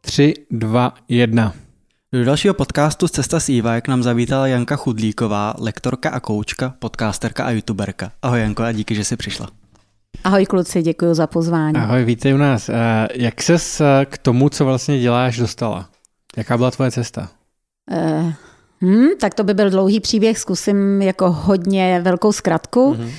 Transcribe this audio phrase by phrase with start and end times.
[0.00, 1.52] Tři, dva, jedna.
[2.12, 7.44] Do dalšího podcastu Cesta s Iva, jak nám zavítala Janka Chudlíková, lektorka a koučka, podcasterka
[7.44, 8.10] a youtuberka.
[8.22, 9.48] Ahoj Janko a díky, že jsi přišla.
[10.24, 11.76] Ahoj kluci, děkuji za pozvání.
[11.76, 12.68] Ahoj, vítej u nás.
[12.68, 15.88] Eh, jak ses eh, k tomu, co vlastně děláš, dostala?
[16.36, 17.28] Jaká byla tvoje cesta?
[17.90, 18.32] Uh,
[18.80, 22.94] Hmm, tak to by byl dlouhý příběh, zkusím jako hodně velkou zkratku.
[22.94, 23.10] Mm-hmm.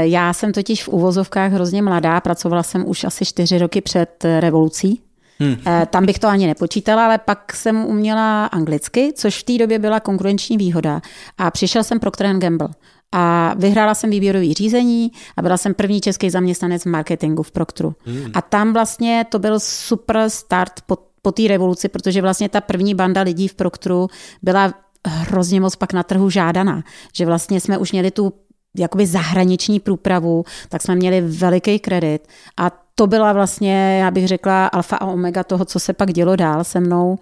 [0.00, 5.00] Já jsem totiž v uvozovkách hrozně mladá, pracovala jsem už asi čtyři roky před revolucí.
[5.38, 5.56] Hmm.
[5.90, 10.00] Tam bych to ani nepočítala, ale pak jsem uměla anglicky, což v té době byla
[10.00, 11.00] konkurenční výhoda.
[11.38, 12.68] A přišel jsem Procter Gamble.
[13.12, 17.94] A vyhrála jsem výběrový řízení a byla jsem první český zaměstnanec v marketingu v Proctru.
[18.04, 18.30] Hmm.
[18.34, 22.94] A tam vlastně to byl super start po, po té revoluci, protože vlastně ta první
[22.94, 24.08] banda lidí v Proctru
[24.42, 24.74] byla
[25.06, 26.82] hrozně moc pak na trhu žádaná.
[27.12, 28.32] Že vlastně jsme už měli tu
[28.76, 34.66] jakoby zahraniční průpravu, tak jsme měli veliký kredit a to byla vlastně, já bych řekla,
[34.66, 37.18] alfa a omega toho, co se pak dělo dál se mnou.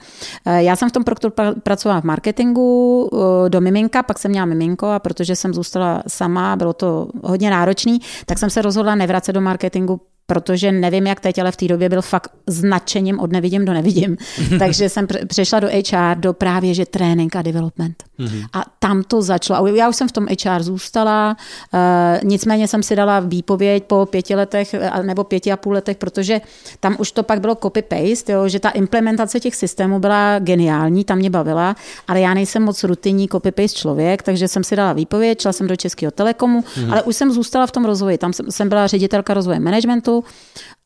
[0.47, 4.47] Eh, já jsem v tom Proctor pracovala v marketingu eh, do miminka, pak jsem měla
[4.47, 9.35] miminko a protože jsem zůstala sama, bylo to hodně náročný, tak jsem se rozhodla nevracet
[9.35, 13.65] do marketingu, protože nevím, jak teď, ale v té době byl fakt značením od nevidím
[13.65, 14.17] do nevidím.
[14.59, 18.05] Takže jsem přešla do HR, do právě, že trénink a development.
[18.19, 18.47] Mm-hmm.
[18.53, 19.67] A tam to začalo.
[19.67, 21.37] Já už jsem v tom HR zůstala,
[21.75, 26.41] uh, nicméně jsem si dala výpověď po pěti letech nebo pěti a půl letech, protože
[26.81, 31.31] tam už to pak bylo copy-paste, že ta implementace těch systémů byla geniální, tam mě
[31.31, 31.77] bavila,
[32.09, 35.77] ale já nejsem moc rutinní copy-paste člověk, takže jsem si dala výpověď, šla jsem do
[35.77, 36.93] Českého telekomu, mm-hmm.
[36.93, 38.19] ale už jsem zůstala v tom rozvoji.
[38.19, 40.25] Tam jsem, jsem byla ředitelka rozvoje managementu,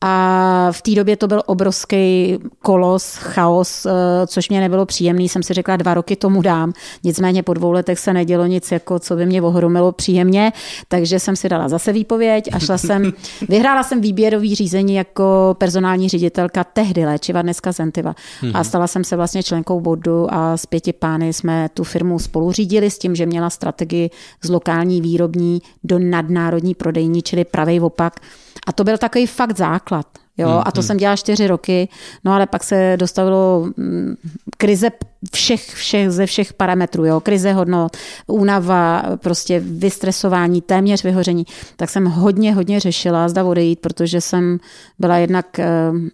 [0.01, 3.91] a v té době to byl obrovský kolos, chaos, eh,
[4.27, 5.29] což mě nebylo příjemný.
[5.29, 6.73] Jsem si řekla, dva roky tomu dám.
[7.03, 10.53] Nicméně po dvou letech se nedělo nic, jako co by mě ohromilo příjemně,
[10.87, 13.13] takže jsem si dala zase výpověď a šla jsem,
[13.49, 18.15] vyhrála jsem výběrový řízení jako personální ředitelka tehdy léčiva, dneska Zentiva.
[18.41, 18.63] A mhm.
[18.63, 22.91] stala jsem se vlastně členkou bodu a s pěti pány jsme tu firmu spolu řídili
[22.91, 24.09] s tím, že měla strategii
[24.43, 28.19] z lokální výrobní do nadnárodní prodejní, čili pravý opak
[28.67, 30.07] a to byl takový fakt základ.
[30.37, 30.87] Jo, hmm, a to hmm.
[30.87, 31.89] jsem dělala čtyři roky,
[32.23, 34.15] no ale pak se dostavilo mm,
[34.57, 34.89] krize
[35.33, 42.05] všech, všech, ze všech parametrů, jo, krize hodnot, únava, prostě vystresování, téměř vyhoření, tak jsem
[42.05, 44.59] hodně, hodně řešila, zda odejít, protože jsem
[44.99, 45.67] byla jednak eh,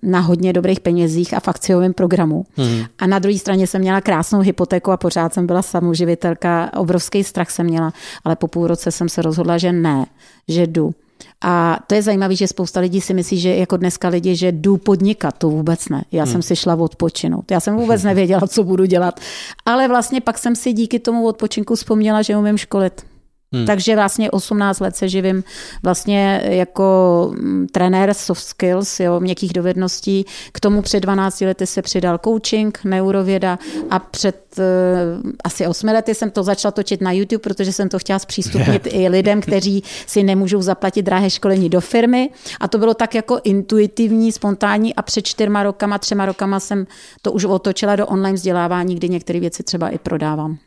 [0.04, 2.46] na hodně dobrých penězích a v akciovém programu.
[2.56, 2.86] Hmm.
[3.00, 7.50] A na druhé straně jsem měla krásnou hypotéku a pořád jsem byla samoživitelka, obrovský strach
[7.52, 10.06] jsem měla, ale po půl roce jsem se rozhodla, že ne,
[10.48, 10.94] že jdu.
[11.42, 14.78] A to je zajímavé, že spousta lidí si myslí, že jako dneska lidi, že jdu
[14.78, 16.04] podnikat, to vůbec ne.
[16.12, 16.32] Já hmm.
[16.32, 17.52] jsem si šla odpočinout.
[17.52, 19.20] Já jsem vůbec nevěděla, co budu dělat.
[19.66, 23.12] Ale vlastně pak jsem si díky tomu odpočinku vzpomněla, že umím školit.
[23.53, 23.66] Hmm.
[23.66, 25.44] Takže vlastně 18 let se živím
[25.84, 30.25] vlastně jako mm, trenér soft skills, jo, měkkých dovedností.
[30.52, 33.59] K tomu před 12 lety se přidal coaching, neurověda
[33.90, 38.00] a před uh, asi 8 lety jsem to začala točit na YouTube, protože jsem to
[38.00, 42.30] chtěla zpřístupnit i lidem, kteří si nemůžou zaplatit drahé školení do firmy.
[42.59, 46.88] A to bylo tak jako intuitivní, spontánní a před čtyřma rokama, třema rokama jsem
[47.22, 50.58] to už otočila do online vzdělávání, kdy některé věci třeba i prodávám.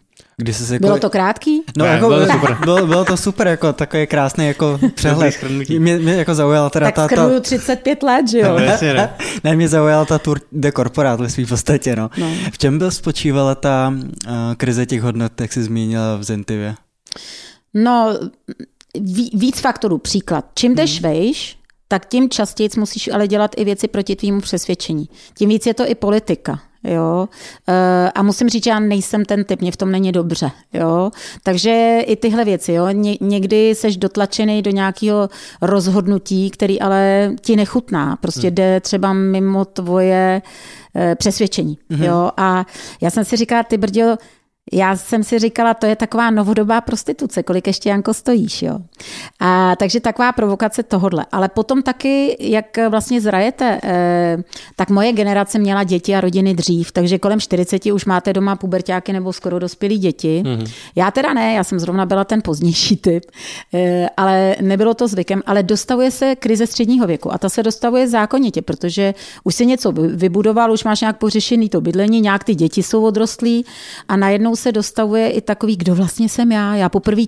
[0.42, 0.86] Kdy jsi jako...
[0.86, 1.62] Bylo to krátký?
[1.76, 2.58] No, ne, jako, bylo, to super.
[2.64, 5.34] Bylo, bylo, to super, jako takový krásný jako přehled.
[5.78, 7.28] mě, mě jako zaujala teda tak ta...
[7.28, 8.58] Tak 35 let, že jo?
[8.58, 12.10] ne, ne, mě zaujala ta tour de corporát ve svým podstatě, no.
[12.18, 12.32] no.
[12.52, 16.74] V čem byl spočívala ta uh, krize těch hodnot, jak jsi zmínila v Zentivě?
[17.74, 18.18] No,
[19.34, 19.98] víc faktorů.
[19.98, 20.44] Příklad.
[20.54, 21.12] Čím jdeš hmm.
[21.12, 21.56] vejš,
[21.88, 25.08] tak tím častěji musíš ale dělat i věci proti tvýmu přesvědčení.
[25.34, 26.60] Tím víc je to i politika.
[26.86, 27.28] Jo?
[27.68, 30.50] Eh, a musím říct, že já nejsem ten typ, mě v tom není dobře.
[30.72, 31.10] Jo?
[31.42, 32.72] Takže i tyhle věci.
[32.72, 32.88] Jo?
[32.88, 35.28] Ně, někdy seš dotlačený do nějakého
[35.62, 38.16] rozhodnutí, který ale ti nechutná.
[38.16, 38.54] Prostě hmm.
[38.54, 40.42] jde třeba mimo tvoje
[40.96, 41.78] eh, přesvědčení.
[41.90, 42.02] Hmm.
[42.02, 42.30] Jo?
[42.36, 42.66] A
[43.00, 44.16] já jsem si říkala, ty brděl,
[44.72, 48.78] já jsem si říkala, to je taková novodobá prostituce, kolik ještě Janko stojíš, jo.
[49.40, 51.26] A, takže taková provokace tohodle.
[51.32, 54.36] Ale potom taky, jak vlastně zrajete, eh,
[54.76, 59.12] tak moje generace měla děti a rodiny dřív, takže kolem 40 už máte doma pubertáky
[59.12, 60.42] nebo skoro dospělí děti.
[60.44, 60.72] Mm-hmm.
[60.96, 63.24] Já teda ne, já jsem zrovna byla ten pozdější typ,
[63.74, 68.08] eh, ale nebylo to zvykem, ale dostavuje se krize středního věku a ta se dostavuje
[68.08, 69.14] zákonitě, protože
[69.44, 73.64] už si něco vybudoval, už máš nějak pořešený to bydlení, nějak ty děti jsou odrostlí
[74.08, 76.74] a najednou se dostavuje i takový, kdo vlastně jsem já.
[76.74, 77.22] Já poprvé,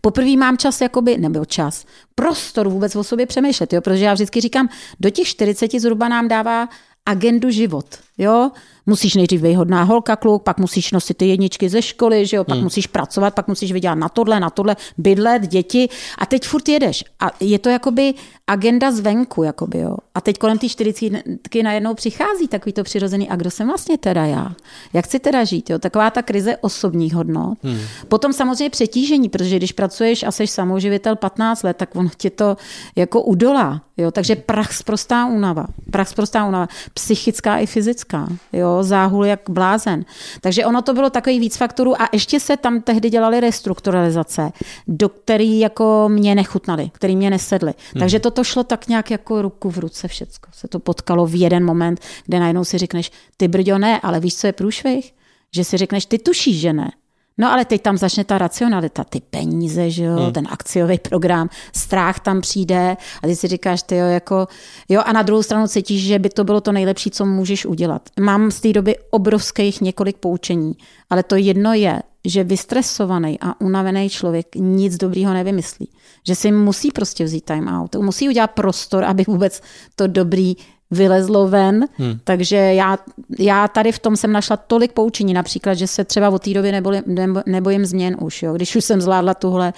[0.00, 1.84] poprvé mám čas, jakoby, nebo čas,
[2.14, 3.80] prostor vůbec o sobě přemýšlet, jo?
[3.80, 4.68] protože já vždycky říkám,
[5.00, 6.68] do těch 40 zhruba nám dává
[7.06, 7.86] agendu život.
[8.18, 8.50] Jo?
[8.86, 12.44] Musíš nejdřív být hodná holka, kluk, pak musíš nosit ty jedničky ze školy, že jo,
[12.44, 12.64] pak Hmm.
[12.64, 15.88] musíš pracovat, pak musíš vydělat na tohle, na tohle, bydlet, děti
[16.18, 17.04] a teď furt jedeš.
[17.20, 18.14] A je to jakoby
[18.46, 19.96] agenda zvenku, jakoby, jo.
[20.14, 24.24] A teď kolem té čtyřicítky najednou přichází takový to přirozený, a kdo jsem vlastně teda
[24.24, 24.52] já?
[24.92, 25.78] Jak chci teda žít, jo?
[25.78, 27.58] Taková ta krize osobních hodnot.
[27.62, 27.78] Hmm.
[28.08, 32.56] Potom samozřejmě přetížení, protože když pracuješ a jsi samouživitel 15 let, tak on tě to
[32.96, 34.10] jako udolá, jo.
[34.10, 40.04] Takže prach sprostá únava, prach sprostá únava, psychická i fyzická, jo, záhul jak blázen.
[40.40, 44.52] Takže ono to bylo takový víc faktorů a ještě se tam tehdy dělaly restrukturalizace,
[44.88, 47.74] do který jako mě nechutnaly, který mě nesedly.
[47.92, 48.00] Hmm.
[48.00, 50.50] Takže toto šlo tak nějak jako ruku v ruce všecko.
[50.52, 54.36] Se to potkalo v jeden moment, kde najednou si řekneš, ty brďo ne, ale víš,
[54.36, 55.14] co je průšvih?
[55.54, 56.90] Že si řekneš, ty tušíš, že ne.
[57.38, 60.32] No ale teď tam začne ta racionalita, ty peníze, že jo, hmm.
[60.32, 64.46] ten akciový program, strach tam přijde a ty si říkáš, ty jo, jako,
[64.88, 68.08] jo, a na druhou stranu cítíš, že by to bylo to nejlepší, co můžeš udělat.
[68.20, 70.74] Mám z té doby obrovských několik poučení,
[71.10, 75.88] ale to jedno je, že vystresovaný a unavený člověk nic dobrýho nevymyslí.
[76.26, 79.62] Že si musí prostě vzít time out, musí udělat prostor, aby vůbec
[79.96, 80.54] to dobrý
[80.90, 82.18] vylezlo ven, hmm.
[82.24, 82.98] takže já,
[83.38, 86.72] já tady v tom jsem našla tolik poučení, například, že se třeba od té doby
[86.72, 89.72] neboli, nebo, nebojím změn už, jo, když už jsem zvládla tuhle.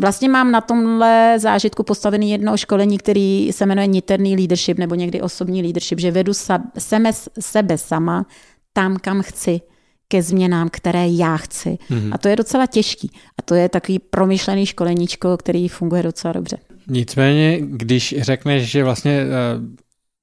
[0.00, 5.20] Vlastně mám na tomhle zážitku postavený jedno školení, který se jmenuje niterný leadership nebo někdy
[5.20, 6.32] osobní leadership, že vedu
[6.78, 7.10] sebe,
[7.40, 8.26] sebe sama
[8.72, 9.60] tam, kam chci
[10.08, 11.78] ke změnám, které já chci.
[11.90, 12.10] Mm-hmm.
[12.12, 13.10] A to je docela těžký.
[13.38, 16.58] A to je takový promyšlený školeníčko, který funguje docela dobře.
[16.88, 19.24] Nicméně, když řekneš, že vlastně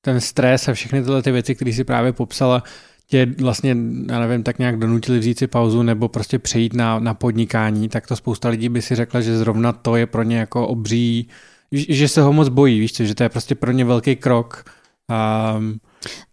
[0.08, 2.64] ten stres a všechny tyhle ty věci, které si právě popsala,
[3.08, 3.70] tě vlastně,
[4.10, 8.08] já nevím, tak nějak donutili vzít si pauzu nebo prostě přejít na, na podnikání, tak
[8.08, 11.28] to spousta lidí by si řekla, že zrovna to je pro ně jako obří,
[11.72, 14.64] že se ho moc bojí, víš co, že to je prostě pro ně velký krok.
[15.58, 15.80] Um,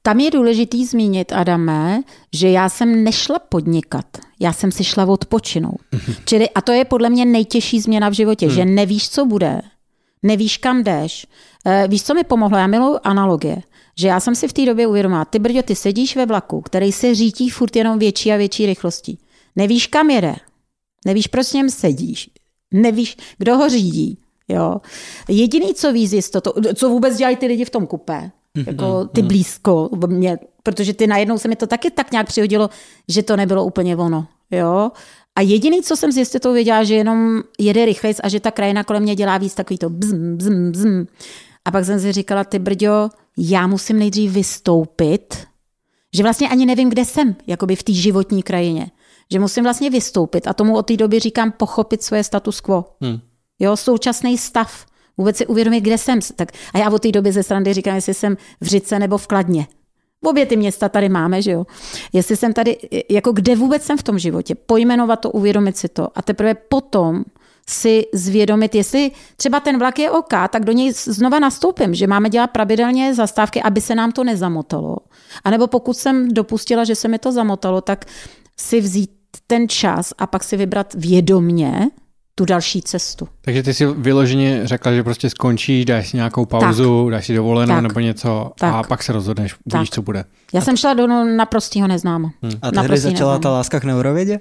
[0.02, 4.06] tam je důležitý zmínit, Adame, že já jsem nešla podnikat,
[4.40, 5.80] já jsem si šla odpočinout.
[6.24, 8.54] Čili, a to je podle mě nejtěžší změna v životě, hmm.
[8.54, 9.60] že nevíš, co bude,
[10.24, 11.26] nevíš, kam jdeš.
[11.66, 12.58] E, víš, co mi pomohlo?
[12.58, 13.56] Já miluji analogie.
[13.98, 16.92] Že já jsem si v té době uvědomila, ty brďo, ty sedíš ve vlaku, který
[16.92, 19.18] se řítí furt jenom větší a větší rychlostí.
[19.56, 20.36] Nevíš, kam jede.
[21.06, 22.30] Nevíš, proč s něm sedíš.
[22.72, 24.18] Nevíš, kdo ho řídí.
[24.48, 24.80] Jo.
[25.28, 28.30] Jediný, co víc je to, co vůbec dělají ty lidi v tom kupé,
[28.66, 32.70] jako ty blízko mě, protože ty najednou se mi to taky tak nějak přihodilo,
[33.08, 34.26] že to nebylo úplně ono.
[34.50, 34.90] Jo.
[35.36, 38.84] A jediný, co jsem s jistotou věděla, že jenom jede rychlejc a že ta krajina
[38.84, 41.06] kolem mě dělá víc takový to bzm, bzm, bzm.
[41.64, 43.08] A pak jsem si říkala, ty brďo,
[43.38, 45.46] já musím nejdřív vystoupit,
[46.14, 48.90] že vlastně ani nevím, kde jsem, jakoby v té životní krajině.
[49.32, 52.84] Že musím vlastně vystoupit a tomu od té doby říkám pochopit svoje status quo.
[53.00, 53.18] Hmm.
[53.58, 54.86] Jo, současný stav.
[55.16, 56.18] Vůbec si uvědomit, kde jsem.
[56.36, 59.26] Tak, a já od té doby ze strandy říkám, jestli jsem v Řice nebo v
[59.26, 59.66] Kladně.
[60.26, 61.66] Obě ty města tady máme, že jo.
[62.12, 62.76] Jestli jsem tady,
[63.10, 67.24] jako kde vůbec jsem v tom životě, pojmenovat to, uvědomit si to a teprve potom
[67.68, 72.30] si zvědomit, jestli třeba ten vlak je OK, tak do něj znova nastoupím, že máme
[72.30, 74.96] dělat pravidelně zastávky, aby se nám to nezamotalo.
[75.44, 78.04] A nebo pokud jsem dopustila, že se mi to zamotalo, tak
[78.56, 79.10] si vzít
[79.46, 81.90] ten čas a pak si vybrat vědomně
[82.34, 83.28] tu další cestu.
[83.40, 87.12] Takže ty si vyloženě řekla, že prostě skončíš, dáš si nějakou pauzu, tak.
[87.12, 87.82] dáš si dovolenou tak.
[87.82, 88.74] nebo něco tak.
[88.74, 90.24] a pak se rozhodneš, uvidíš, co bude.
[90.52, 92.30] Já jsem šla do naprostého neznáma.
[92.42, 92.52] Hmm.
[92.62, 93.38] A tehdy začala neznáma.
[93.38, 94.40] ta láska k neurovědě?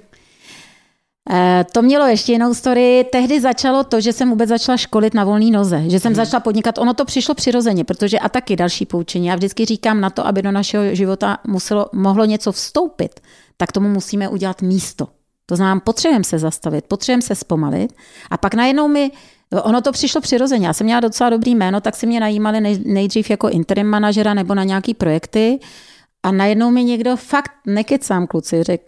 [1.30, 3.06] Eh, to mělo ještě jinou story.
[3.12, 6.16] Tehdy začalo to, že jsem vůbec začala školit na volné noze, že jsem hmm.
[6.16, 6.78] začala podnikat.
[6.78, 9.26] Ono to přišlo přirozeně, protože a taky další poučení.
[9.26, 13.20] Já vždycky říkám na to, aby do našeho života muselo, mohlo něco vstoupit,
[13.56, 15.08] tak tomu musíme udělat místo.
[15.46, 17.92] To znamená, potřebujeme se zastavit, potřebujeme se zpomalit
[18.30, 19.10] a pak najednou mi
[19.62, 20.66] Ono to přišlo přirozeně.
[20.66, 24.54] Já jsem měla docela dobrý jméno, tak si mě najímali nejdřív jako interim manažera nebo
[24.54, 25.60] na nějaký projekty
[26.22, 28.84] a najednou mi někdo fakt nekecám kluci, řekl,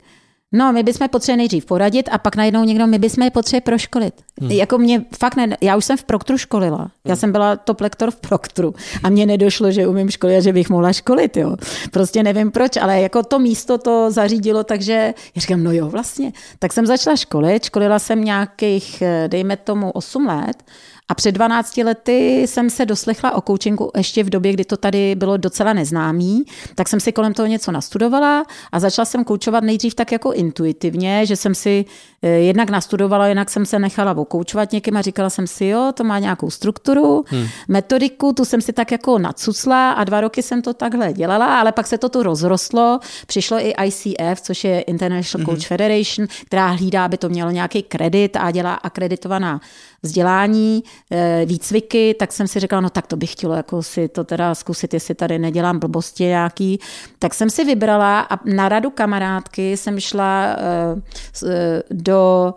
[0.53, 4.15] No, my bychom potřebovali nejdřív poradit a pak najednou někdo, my bychom je potřebovali proškolit.
[4.41, 4.51] Hmm.
[4.51, 6.79] Jako mě fakt ne, já už jsem v Proktru školila.
[6.79, 6.89] Hmm.
[7.05, 10.53] Já jsem byla top lektor v Proktru a mně nedošlo, že umím školit a že
[10.53, 11.57] bych mohla školit, jo.
[11.91, 16.33] Prostě nevím proč, ale jako to místo to zařídilo, takže já říkám, no jo, vlastně.
[16.59, 20.63] Tak jsem začala školit, školila jsem nějakých, dejme tomu, 8 let
[21.09, 25.15] a před 12 lety jsem se doslechla o coachingu ještě v době, kdy to tady
[25.15, 26.45] bylo docela neznámý,
[26.75, 31.27] tak jsem si kolem toho něco nastudovala a začala jsem koučovat nejdřív tak jako intuitivně,
[31.27, 31.85] že jsem si
[32.23, 36.05] eh, jednak nastudovala, jednak jsem se nechala okoučovat někým a říkala jsem si, jo, to
[36.05, 37.47] má nějakou strukturu, hmm.
[37.69, 41.73] metodiku, tu jsem si tak jako nacucla a dva roky jsem to takhle dělala, ale
[41.73, 45.69] pak se to tu rozrostlo, přišlo i ICF, což je International Coach hmm.
[45.69, 49.61] Federation, která hlídá, aby to mělo nějaký kredit a dělá akreditovaná
[50.07, 54.25] vzdělání, eh, výcviky, tak jsem si říkala, no tak to bych chtělo jako si to
[54.25, 56.81] teda zkusit, jestli tady nedělám blbosti nějaký.
[57.19, 61.03] Tak jsem si vybrala a na radu kamarádky jsem šla eh,
[61.47, 62.55] eh, do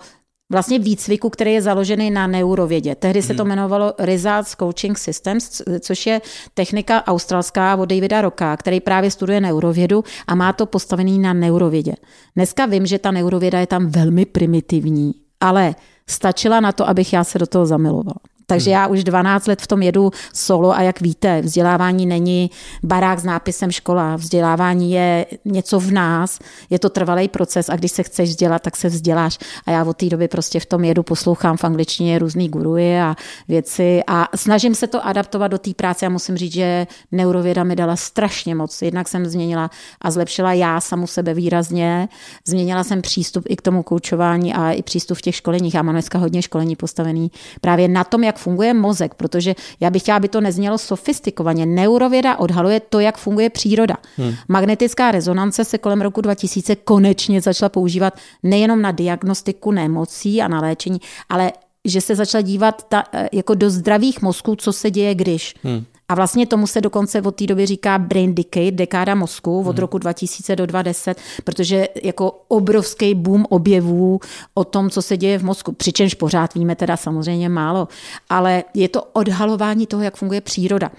[0.51, 2.95] vlastně výcviku, který je založený na neurovědě.
[2.95, 3.51] Tehdy se to hmm.
[3.51, 6.21] jmenovalo Results Coaching Systems, což je
[6.53, 11.93] technika australská od Davida Roka, který právě studuje neurovědu a má to postavený na neurovědě.
[12.35, 15.75] Dneska vím, že ta neurověda je tam velmi primitivní, ale
[16.09, 18.19] stačila na to, abych já se do toho zamilovala.
[18.49, 22.51] Takže já už 12 let v tom jedu solo a jak víte, vzdělávání není
[22.83, 24.15] barák s nápisem škola.
[24.15, 26.39] Vzdělávání je něco v nás,
[26.69, 29.37] je to trvalý proces a když se chceš vzdělat, tak se vzděláš.
[29.65, 33.15] A já od té doby prostě v tom jedu, poslouchám v angličtině různý guruji a
[33.47, 37.75] věci a snažím se to adaptovat do té práce a musím říct, že neurověda mi
[37.75, 38.81] dala strašně moc.
[38.81, 39.69] Jednak jsem změnila
[40.01, 42.09] a zlepšila já samu sebe výrazně,
[42.47, 45.73] změnila jsem přístup i k tomu koučování a i přístup v těch školeních.
[45.75, 50.01] Já mám dneska hodně školení postavený právě na tom, jak funguje mozek, protože já bych
[50.01, 51.65] chtěla, aby to neznělo sofistikovaně.
[51.65, 53.97] Neurověda odhaluje to, jak funguje příroda.
[54.17, 54.33] Hmm.
[54.47, 60.61] Magnetická rezonance se kolem roku 2000 konečně začala používat nejenom na diagnostiku nemocí a na
[60.61, 61.51] léčení, ale
[61.85, 65.55] že se začala dívat ta, jako do zdravých mozků, co se děje, když.
[65.63, 65.85] Hmm.
[66.09, 69.77] A vlastně tomu se dokonce od té doby říká brain decay, dekáda mozku od hmm.
[69.77, 74.19] roku 2000 do 2010, protože jako obrovský boom objevů
[74.53, 75.71] o tom, co se děje v mozku.
[75.71, 77.87] Přičemž pořád víme teda samozřejmě málo,
[78.29, 80.91] ale je to odhalování toho, jak funguje příroda.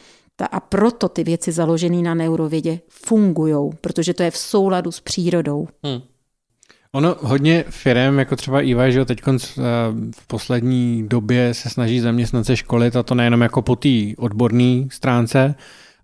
[0.52, 5.68] A proto ty věci založené na neurovědě fungují, protože to je v souladu s přírodou.
[5.84, 6.00] Hmm.
[6.92, 9.36] Ono hodně firm, jako třeba EY, že teď eh,
[10.16, 15.54] v poslední době se snaží zaměstnance školit a to nejenom jako po té odborné stránce,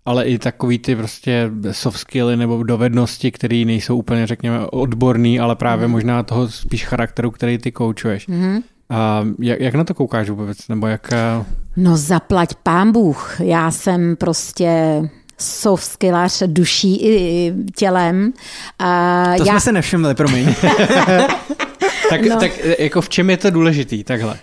[0.05, 5.55] ale i takový ty prostě soft skilly nebo dovednosti, které nejsou úplně, řekněme, odborný, ale
[5.55, 5.91] právě mm.
[5.91, 8.27] možná toho spíš charakteru, který ty koučuješ.
[8.27, 8.59] Mm.
[8.89, 10.67] A jak, jak na to koukáš vůbec?
[10.67, 11.13] Nebo jak...
[11.13, 11.45] Eh,
[11.77, 13.41] no zaplať pán Bůh.
[13.41, 15.01] Já jsem prostě
[15.37, 18.33] soft skillář duší i tělem.
[18.79, 19.51] A to já...
[19.51, 20.55] jsme se nevšimli, promiň.
[22.09, 22.39] tak, no.
[22.39, 24.39] tak jako v čem je to důležitý takhle?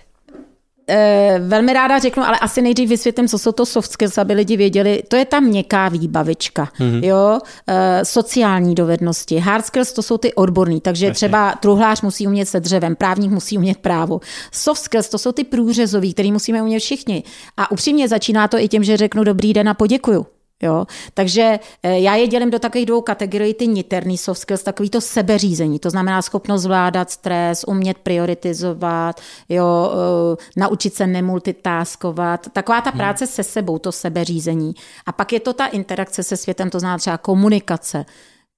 [0.88, 4.56] Eh, velmi ráda řeknu, ale asi nejdřív vysvětlím, co jsou to soft skills, aby lidi
[4.56, 5.02] věděli.
[5.08, 7.04] To je ta měkká výbavička, mm-hmm.
[7.04, 9.38] jo, e, sociální dovednosti.
[9.38, 11.14] Hard skills to jsou ty odborný, takže Jasně.
[11.14, 14.20] třeba truhlář musí umět se dřevem, právník musí umět právo.
[14.52, 17.22] Soft skills to jsou ty průřezový, který musíme umět všichni.
[17.56, 20.26] A upřímně začíná to i tím, že řeknu dobrý den a poděkuju.
[20.62, 20.86] Jo?
[21.14, 25.00] Takže eh, já je dělím do takových dvou kategorií, ty niterný soft skills, takový to
[25.00, 32.90] sebeřízení, to znamená schopnost zvládat stres, umět prioritizovat, jo, uh, naučit se nemultitaskovat, taková ta
[32.90, 32.98] hmm.
[32.98, 33.32] práce hmm.
[33.32, 34.74] se sebou, to sebeřízení.
[35.06, 38.04] A pak je to ta interakce se světem, to znamená třeba komunikace,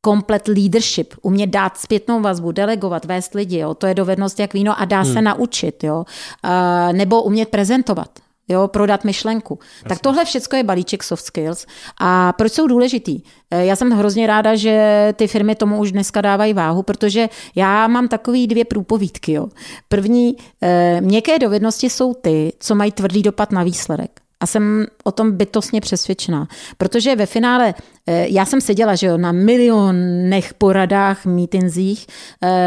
[0.01, 4.81] komplet leadership, umět dát zpětnou vazbu, delegovat, vést lidi, jo, to je dovednost jak víno
[4.81, 5.13] a dá hmm.
[5.13, 6.05] se naučit, jo,
[6.45, 8.09] uh, nebo umět prezentovat,
[8.49, 9.59] jo, prodat myšlenku.
[9.61, 9.89] Jasně.
[9.89, 11.67] Tak tohle všechno je balíček soft skills.
[12.01, 13.21] A proč jsou důležitý?
[13.51, 17.89] Eh, já jsem hrozně ráda, že ty firmy tomu už dneska dávají váhu, protože já
[17.89, 19.33] mám takový dvě průpovídky.
[19.33, 19.49] Jo.
[19.89, 24.21] První, eh, měkké dovednosti jsou ty, co mají tvrdý dopad na výsledek.
[24.41, 26.49] A jsem o tom bytostně přesvědčená.
[26.79, 27.75] Protože ve finále,
[28.07, 32.07] eh, já jsem seděla že jo, na milionech poradách, mítinzích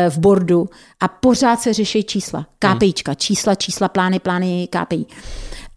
[0.10, 0.70] v bordu
[1.00, 2.46] a pořád se řeší čísla.
[2.60, 5.06] KPIčka, čísla, čísla, plány, plány, KPI.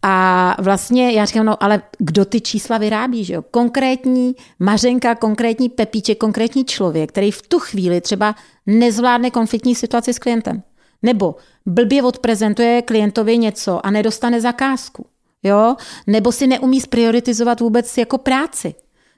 [0.05, 3.41] A vlastně já říkám, no ale kdo ty čísla vyrábí, že jo?
[3.41, 10.19] Konkrétní Mařenka, konkrétní Pepíček, konkrétní člověk, který v tu chvíli třeba nezvládne konfliktní situaci s
[10.19, 10.63] klientem.
[11.03, 15.05] Nebo blbě odprezentuje klientovi něco a nedostane zakázku.
[15.43, 15.75] Jo?
[16.07, 18.75] Nebo si neumí sprioritizovat vůbec jako práci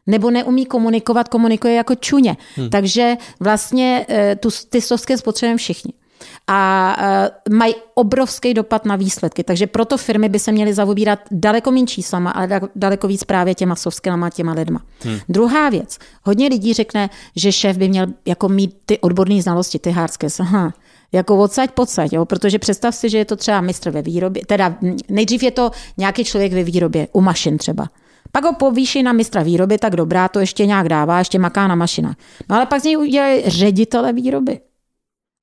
[0.07, 2.37] nebo neumí komunikovat, komunikuje jako čuně.
[2.55, 2.69] Hmm.
[2.69, 5.93] Takže vlastně eh, tu, ty stovské spotřebujeme všichni
[6.47, 6.97] a
[7.47, 9.43] uh, mají obrovský dopad na výsledky.
[9.43, 13.75] Takže proto firmy by se měly zaobírat daleko méně číslama, ale daleko víc právě těma
[13.75, 14.81] soft skillama, těma lidma.
[15.03, 15.19] Hmm.
[15.29, 15.97] Druhá věc.
[16.23, 20.39] Hodně lidí řekne, že šéf by měl jako mít ty odborné znalosti, ty hard skills.
[20.39, 20.73] Aha
[21.11, 22.25] jako odsaď pocať, jo?
[22.25, 24.75] protože představ si, že je to třeba mistr ve výrobě, teda
[25.09, 27.87] nejdřív je to nějaký člověk ve výrobě, u mašin třeba.
[28.31, 31.75] Pak ho povýší na mistra výroby, tak dobrá, to ještě nějak dává, ještě maká na
[31.75, 32.15] mašinách.
[32.49, 34.59] No ale pak z něj udělají ředitele výroby.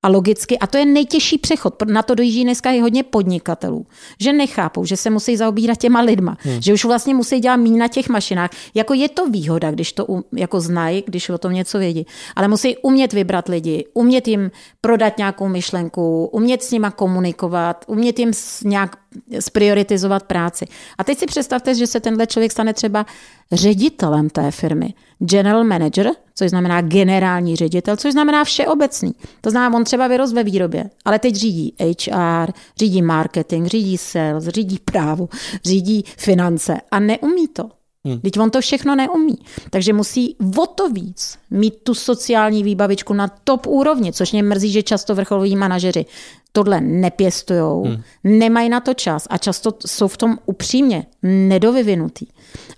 [0.03, 3.87] A logicky, a to je nejtěžší přechod, na to dojíždí dneska i hodně podnikatelů,
[4.21, 6.63] že nechápou, že se musí zaobírat těma lidma, hmm.
[6.63, 8.51] že už vlastně musí dělat méně na těch mašinách.
[8.75, 12.07] Jako je to výhoda, když to um, jako znají, když o tom něco vědí,
[12.37, 18.19] ale musí umět vybrat lidi, umět jim prodat nějakou myšlenku, umět s nima komunikovat, umět
[18.19, 18.31] jim
[18.65, 18.97] nějak
[19.41, 20.67] sprioritizovat práci.
[20.99, 23.07] A teď si představte, že se tenhle člověk stane třeba
[23.53, 24.95] ředitelem té firmy.
[25.25, 29.13] General manager, což znamená generální ředitel, což znamená všeobecný.
[29.41, 34.45] To znamená, on třeba vyrost ve výrobě, ale teď řídí HR, řídí marketing, řídí sales,
[34.45, 35.29] řídí právo,
[35.65, 37.82] řídí finance a neumí to.
[38.07, 38.21] Hmm.
[38.21, 39.39] Teď on to všechno neumí.
[39.71, 44.73] Takže musí o to víc mít tu sociální výbavičku na top úrovni, což mě mrzí,
[44.73, 46.05] že často vrcholoví manažeři
[46.53, 48.03] tohle nepěstujou, hmm.
[48.25, 52.27] nemají na to čas a často jsou v tom upřímně nedovyvinutý.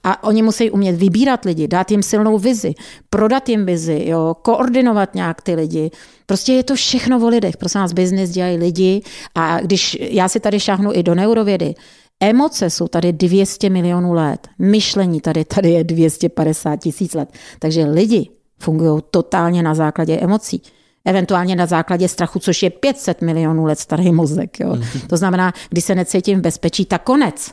[0.04, 2.74] A oni musí umět vybírat lidi, dát jim silnou vizi,
[3.10, 5.90] prodat jim vizi, jo, koordinovat nějak ty lidi.
[6.26, 7.56] Prostě je to všechno o lidech.
[7.56, 9.02] Prosím nás, biznis dělají lidi
[9.34, 11.74] a když já si tady šáhnu i do neurovědy,
[12.20, 14.48] Emoce jsou tady 200 milionů let.
[14.58, 17.28] Myšlení tady, tady je 250 tisíc let.
[17.58, 20.62] Takže lidi fungují totálně na základě emocí.
[21.04, 24.60] Eventuálně na základě strachu, což je 500 milionů let starý mozek.
[24.60, 24.68] Jo.
[24.76, 25.00] Mhm.
[25.08, 27.50] To znamená, když se necítím v bezpečí, tak konec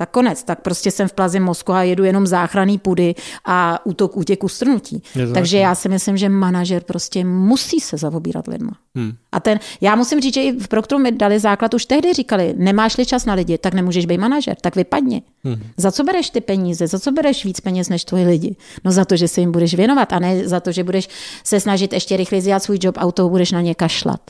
[0.00, 3.14] tak konec, tak prostě jsem v plazi mozku a jedu jenom záchranný půdy
[3.44, 5.02] a útok útěku strnutí.
[5.34, 8.72] Takže já si myslím, že manažer prostě musí se zavobírat lidma.
[8.94, 9.12] Hmm.
[9.32, 12.54] A ten, já musím říct, že i v Proctoru mi dali základ, už tehdy říkali,
[12.56, 15.22] nemáš-li čas na lidi, tak nemůžeš být manažer, tak vypadni.
[15.44, 15.62] Hmm.
[15.76, 18.56] Za co bereš ty peníze, za co bereš víc peněz než tvoji lidi?
[18.84, 21.08] No za to, že se jim budeš věnovat a ne za to, že budeš
[21.44, 24.20] se snažit ještě rychle dělat svůj job a u toho budeš na ně kašlat.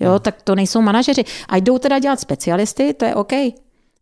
[0.00, 0.20] Jo, hmm.
[0.20, 1.24] tak to nejsou manažeři.
[1.48, 3.32] A jdou teda dělat specialisty, to je OK.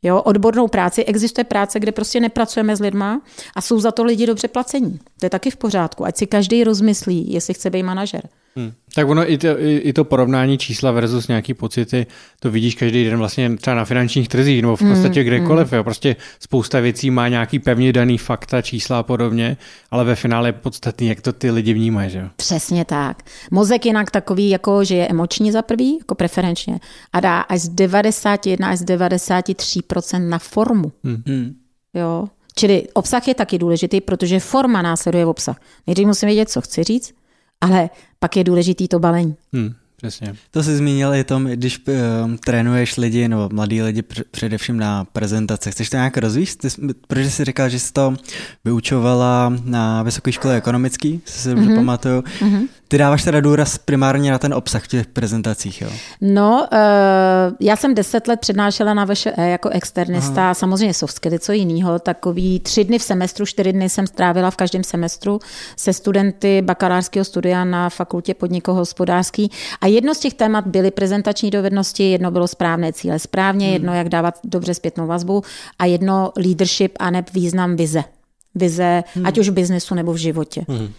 [0.07, 1.05] Jo, odbornou práci.
[1.05, 3.23] Existuje práce, kde prostě nepracujeme s lidma
[3.55, 4.99] a jsou za to lidi dobře placení.
[5.21, 6.05] To je taky v pořádku.
[6.05, 8.29] Ať si každý rozmyslí, jestli chce být manažer.
[8.57, 8.73] Hmm.
[8.95, 12.07] Tak ono i to, i, i to porovnání čísla versus nějaký pocity,
[12.41, 15.71] to vidíš každý den vlastně třeba na finančních trzích nebo v hmm, podstatě hmm, kdekoliv.
[15.71, 15.77] Hmm.
[15.77, 15.85] Jo.
[15.85, 19.57] Prostě spousta věcí má nějaký pevně daný fakta, čísla a podobně,
[19.91, 22.11] ale ve finále je podstatný, jak to ty lidi vnímají.
[22.11, 22.29] Že?
[22.37, 23.23] Přesně tak.
[23.51, 26.81] Mozek jinak takový, jako že je emoční za prvý, jako preferenčně,
[27.13, 30.93] a dá až z 91 až z 93% na formu.
[31.05, 31.23] Hmm.
[31.27, 31.55] hmm.
[31.95, 32.29] Jo.
[32.57, 35.61] Čili obsah je taky důležitý, protože forma následuje obsah.
[35.87, 37.15] Nejdřív musím vědět, co chci říct,
[37.61, 39.37] ale pak je důležitý to balení.
[39.53, 39.75] Hmm.
[40.05, 40.35] Přesně.
[40.51, 41.95] To jsi zmínil i tom, když uh,
[42.45, 45.71] trénuješ lidi nebo mladí lidi pr- především na prezentace.
[45.71, 46.57] Chceš to nějak rozvíjet?
[46.57, 46.69] Ty,
[47.09, 48.15] protože jsi říkal, že jsi to
[48.65, 51.75] vyučovala na vysoké škole ekonomický, si dobře mm-hmm.
[51.75, 52.21] pamatuju.
[52.21, 52.69] Mm-hmm.
[52.89, 55.91] Ty dáváš teda důraz primárně na ten obsah v těch prezentacích, jo?
[56.21, 56.79] No, uh,
[57.61, 60.55] já jsem deset let přednášela na VŠE jako externista, Aha.
[60.55, 64.57] samozřejmě soft skilly, co jiného, takový tři dny v semestru, čtyři dny jsem strávila v
[64.57, 65.39] každém semestru
[65.77, 69.51] se studenty bakalářského studia na fakultě podnikohospodářský
[69.81, 73.73] a jedno z těch témat byly prezentační dovednosti, jedno bylo správné cíle správně, hmm.
[73.73, 75.43] jedno jak dávat dobře zpětnou vazbu
[75.79, 78.05] a jedno leadership a ne význam vize
[78.55, 79.27] vize, hmm.
[79.27, 80.65] ať už v biznesu nebo v životě.
[80.69, 80.93] Hmm.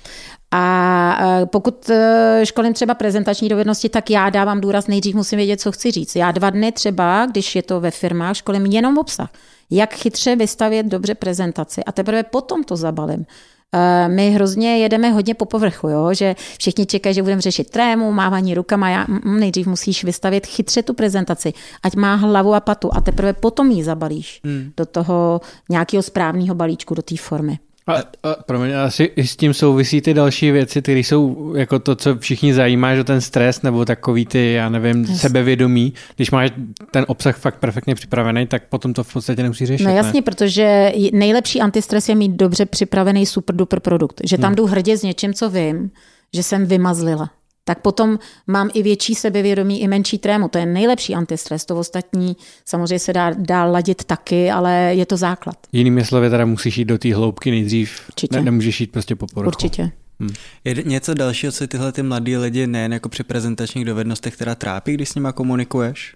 [0.52, 5.62] A e, pokud e, školím třeba prezentační dovednosti, tak já dávám důraz, nejdřív musím vědět,
[5.62, 6.16] co chci říct.
[6.16, 9.30] Já dva dny třeba, když je to ve firmách, školím jenom obsah.
[9.70, 13.26] Jak chytře vystavět dobře prezentaci a teprve potom to zabalím.
[13.74, 16.14] E, my hrozně jedeme hodně po povrchu, jo?
[16.14, 18.90] že všichni čekají, že budeme řešit trému, mávání rukama.
[18.90, 23.34] Já, mm, nejdřív musíš vystavět chytře tu prezentaci, ať má hlavu a patu a teprve
[23.34, 24.72] potom ji zabalíš hmm.
[24.78, 27.60] do toho nějakého správného balíčku, do té formy.
[27.88, 27.94] A,
[28.24, 32.54] a promiň, asi s tím souvisí ty další věci, které jsou jako to, co všichni
[32.54, 35.22] zajímá, že ten stres nebo takový ty, já nevím, yes.
[35.22, 35.94] sebevědomí.
[36.16, 36.52] Když máš
[36.92, 39.84] ten obsah fakt perfektně připravený, tak potom to v podstatě nemusí řešit.
[39.84, 40.22] No jasně, ne?
[40.22, 44.22] protože nejlepší antistres je mít dobře připravený super duper produkt.
[44.24, 44.56] Že tam hmm.
[44.56, 45.92] jdu hrdě s něčím, co vím,
[46.34, 47.30] že jsem vymazlila
[47.68, 50.48] tak potom mám i větší sebevědomí, i menší trému.
[50.48, 51.66] To je nejlepší antistres.
[51.66, 55.58] To ostatní samozřejmě se dá, dá ladit taky, ale je to základ.
[55.72, 58.02] Jinými slovy, teda musíš jít do té hloubky nejdřív.
[58.10, 58.36] Určitě.
[58.36, 59.48] Ne, nemůžeš jít prostě po povrchu.
[59.48, 59.92] Určitě.
[60.20, 60.30] Hmm.
[60.64, 64.94] Je něco dalšího, co tyhle ty mladí lidi nejen jako při prezentačních dovednostech, která trápí,
[64.94, 66.16] když s nimi komunikuješ?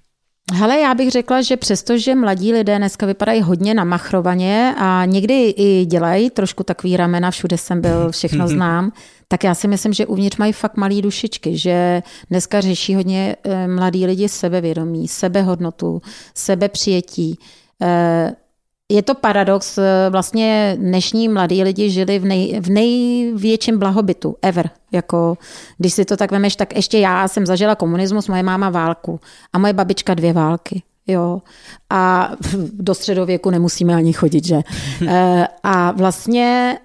[0.54, 5.86] Hele, já bych řekla, že přestože mladí lidé dneska vypadají hodně namachrovaně a někdy i
[5.86, 8.92] dělají trošku takový ramena, všude jsem byl, všechno znám,
[9.28, 13.68] tak já si myslím, že uvnitř mají fakt malé dušičky, že dneska řeší hodně eh,
[13.68, 16.02] mladí lidi sebevědomí, sebehodnotu,
[16.36, 17.38] sebepřijetí.
[18.90, 24.36] Eh, je to paradox, eh, vlastně dnešní mladí lidi žili v, nej, v největším blahobytu
[24.42, 24.70] ever.
[24.92, 25.38] Jako,
[25.78, 29.20] když si to tak vemeš, tak ještě já jsem zažila komunismus, moje máma válku
[29.54, 30.82] a moje babička dvě války.
[31.08, 31.42] Jo.
[31.90, 32.32] A
[32.74, 34.62] do středověku nemusíme ani chodit, že?
[35.64, 36.78] A vlastně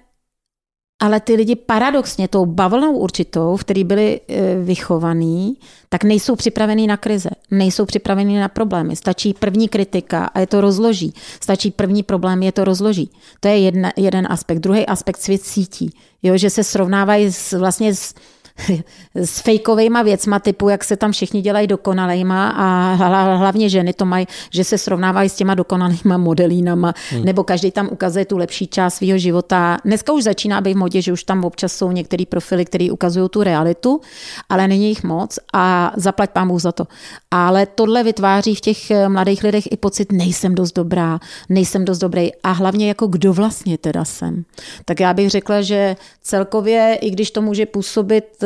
[0.99, 5.57] ale ty lidi paradoxně tou bavlnou určitou, v který byli e, vychovaní,
[5.89, 8.95] tak nejsou připravení na krize, nejsou připravení na problémy.
[8.95, 11.13] Stačí první kritika a je to rozloží.
[11.41, 13.09] Stačí první problém, je to rozloží.
[13.39, 14.59] To je jedna, jeden aspekt.
[14.59, 15.89] Druhý aspekt svět sítí,
[16.23, 18.13] jo, že se srovnávají s, vlastně s,
[19.15, 22.93] s fejkovejma věcma typu, jak se tam všichni dělají dokonalejma a
[23.35, 27.25] hlavně ženy to mají, že se srovnávají s těma dokonalýma modelínama, hmm.
[27.25, 29.77] nebo každý tam ukazuje tu lepší část svého života.
[29.85, 33.29] Dneska už začíná být v modě, že už tam občas jsou některé profily, které ukazují
[33.29, 34.01] tu realitu,
[34.49, 36.87] ale není jich moc a zaplať pán za to.
[37.31, 41.97] Ale tohle vytváří v těch eh, mladých lidech i pocit, nejsem dost dobrá, nejsem dost
[41.97, 44.43] dobrý a hlavně jako kdo vlastně teda jsem.
[44.85, 48.44] Tak já bych řekla, že celkově, i když to může působit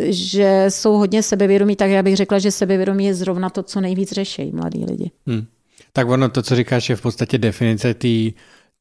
[0.00, 4.12] že jsou hodně sebevědomí, tak já bych řekla, že sebevědomí je zrovna to, co nejvíc
[4.12, 5.10] řeší mladí lidi.
[5.26, 5.44] Hmm.
[5.92, 8.08] Tak ono to, co říkáš, je v podstatě definice té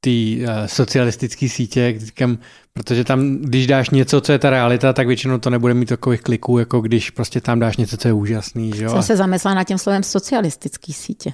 [0.02, 2.38] ty uh, socialistické sítě, říkám,
[2.74, 6.22] protože tam, když dáš něco, co je ta realita, tak většinou to nebude mít takových
[6.22, 8.72] kliků, jako když prostě tam dáš něco, co je úžasný.
[8.76, 8.92] Že jo?
[8.92, 11.34] Jsem se zamyslela nad tím slovem socialistický sítě.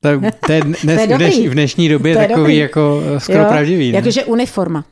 [0.00, 0.08] To,
[0.46, 2.56] to je, dnes, to je v, dneš, v dnešní době to je takový dobrý.
[2.56, 3.92] jako eh, skoro jo, pravdivý.
[3.92, 4.84] Jakože uniforma.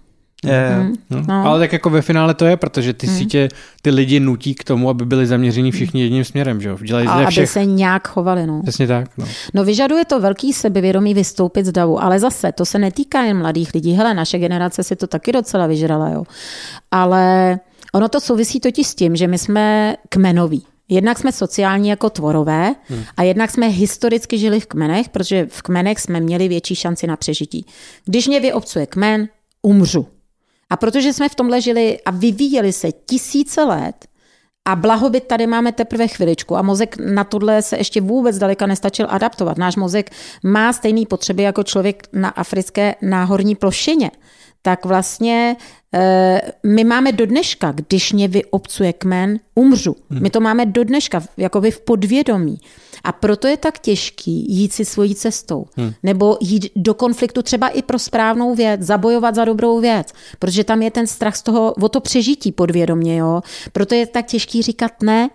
[0.44, 1.22] Je, mm, no.
[1.28, 1.46] No.
[1.46, 3.16] Ale tak jako ve finále to je, protože ty mm.
[3.16, 3.48] sítě
[3.82, 6.78] ty lidi nutí k tomu, aby byli zaměření všichni jedním směrem, že jo?
[6.82, 7.42] Dělají a všech...
[7.42, 8.62] aby se nějak chovali, no.
[8.62, 9.26] Přesně tak, no.
[9.54, 13.74] No vyžaduje to velký sebevědomí vystoupit z davu, ale zase to se netýká jen mladých
[13.74, 13.92] lidí.
[13.92, 16.24] Hele, naše generace si to taky docela vyžrala, jo.
[16.90, 17.58] Ale
[17.94, 20.64] ono to souvisí totiž s tím, že my jsme kmenoví.
[20.88, 23.04] Jednak jsme sociální jako tvorové hmm.
[23.16, 27.16] a jednak jsme historicky žili v kmenech, protože v kmenech jsme měli větší šanci na
[27.16, 27.66] přežití.
[28.04, 29.28] Když mě vyobcuje kmen,
[29.62, 30.06] umřu.
[30.74, 33.94] A protože jsme v tomhle žili a vyvíjeli se tisíce let,
[34.64, 39.06] a blahobyt tady máme teprve chviličku a mozek na tohle se ještě vůbec daleka nestačil
[39.10, 39.58] adaptovat.
[39.58, 40.10] Náš mozek
[40.44, 44.10] má stejné potřeby jako člověk na africké náhorní plošině.
[44.62, 45.56] Tak vlastně
[45.94, 49.96] e, my máme do dneška, když mě vyobcuje kmen, umřu.
[50.20, 52.58] My to máme do dneška, jakoby v podvědomí.
[53.04, 55.66] A proto je tak těžký jít si svojí cestou.
[55.76, 55.92] Hmm.
[56.02, 60.12] Nebo jít do konfliktu třeba i pro správnou věc, zabojovat za dobrou věc.
[60.38, 63.16] Protože tam je ten strach z toho, o to přežití podvědomě.
[63.16, 63.40] Jo?
[63.72, 65.30] Proto je tak těžký říkat ne.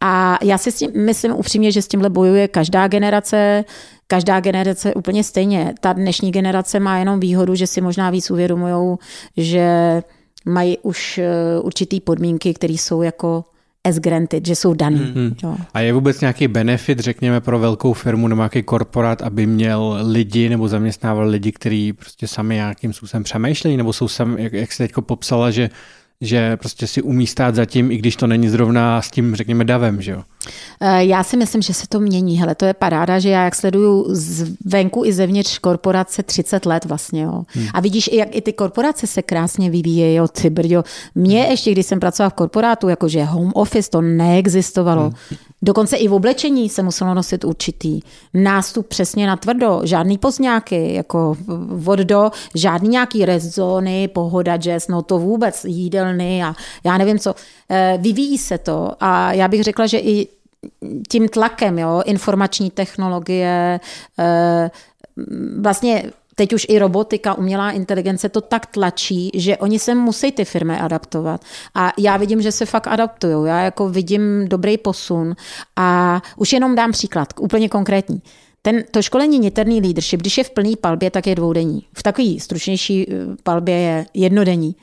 [0.00, 3.64] A já si s tím, myslím upřímně, že s tímhle bojuje každá generace,
[4.06, 5.74] každá generace úplně stejně.
[5.80, 8.96] Ta dnešní generace má jenom výhodu, že si možná víc uvědomují,
[9.36, 10.02] že
[10.44, 13.44] mají už eh, určitý podmínky, které jsou jako
[13.84, 15.12] as granted, že jsou daný.
[15.14, 15.34] Hmm.
[15.42, 15.56] Jo.
[15.74, 20.48] A je vůbec nějaký benefit, řekněme, pro velkou firmu nebo nějaký korporát, aby měl lidi
[20.48, 24.84] nebo zaměstnával lidi, kteří prostě sami nějakým způsobem přemýšlejí, nebo jsou sami, jak, jak jste
[24.84, 25.70] teď popsala, že
[26.20, 30.02] že prostě si umí stát zatím, i když to není zrovna s tím, řekněme, davem,
[30.02, 30.22] že jo?
[30.80, 32.38] Eh, já si myslím, že se to mění.
[32.38, 34.14] Hele, to je paráda, že já jak sleduju
[34.64, 37.42] venku i zevnitř korporace 30 let vlastně, jo.
[37.48, 37.66] Hmm.
[37.74, 40.84] A vidíš, jak i ty korporace se krásně vyvíjejí, jo, ty brďo.
[41.14, 41.50] Mně hmm.
[41.50, 45.02] ještě, když jsem pracovala v korporátu, jakože home office, to neexistovalo.
[45.02, 45.38] Hmm.
[45.62, 48.00] Dokonce i v oblečení se muselo nosit určitý
[48.34, 51.36] nástup přesně na tvrdo, žádný pozňáky, jako
[51.86, 57.34] od do, žádný nějaký rezony, pohoda, jazz, no to vůbec, jídelny a já nevím co.
[57.70, 60.28] Eh, vyvíjí se to a já bych řekla, že i
[61.08, 63.80] tím tlakem, jo, informační technologie,
[64.18, 64.70] eh,
[65.60, 70.44] vlastně teď už i robotika, umělá inteligence to tak tlačí, že oni se musí ty
[70.44, 71.44] firmy adaptovat.
[71.74, 73.46] A já vidím, že se fakt adaptují.
[73.46, 75.34] Já jako vidím dobrý posun
[75.76, 78.22] a už jenom dám příklad, úplně konkrétní.
[78.62, 81.86] Ten, to školení niterný leadership, když je v plný palbě, tak je dvoudenní.
[81.92, 84.76] V takové stručnější eh, palbě je jednodenní.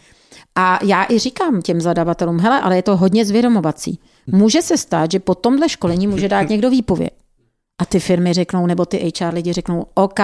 [0.55, 3.99] A já i říkám těm zadavatelům, hele, ale je to hodně zvědomovací.
[4.27, 7.13] Může se stát, že po tomhle školení může dát někdo výpověď.
[7.81, 10.19] A ty firmy řeknou, nebo ty HR lidi řeknou, OK,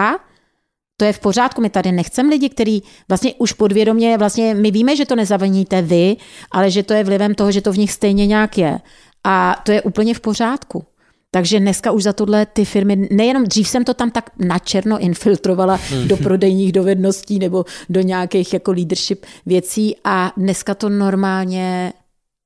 [0.97, 4.95] to je v pořádku, my tady nechceme lidi, kteří vlastně už podvědomě, vlastně my víme,
[4.95, 6.17] že to nezavaníte vy,
[6.51, 8.79] ale že to je vlivem toho, že to v nich stejně nějak je.
[9.23, 10.83] A to je úplně v pořádku.
[11.31, 15.79] Takže dneska už za tohle ty firmy, nejenom dřív jsem to tam tak načerno infiltrovala
[15.89, 16.07] hmm.
[16.07, 21.93] do prodejních dovedností nebo do nějakých jako leadership věcí a dneska to normálně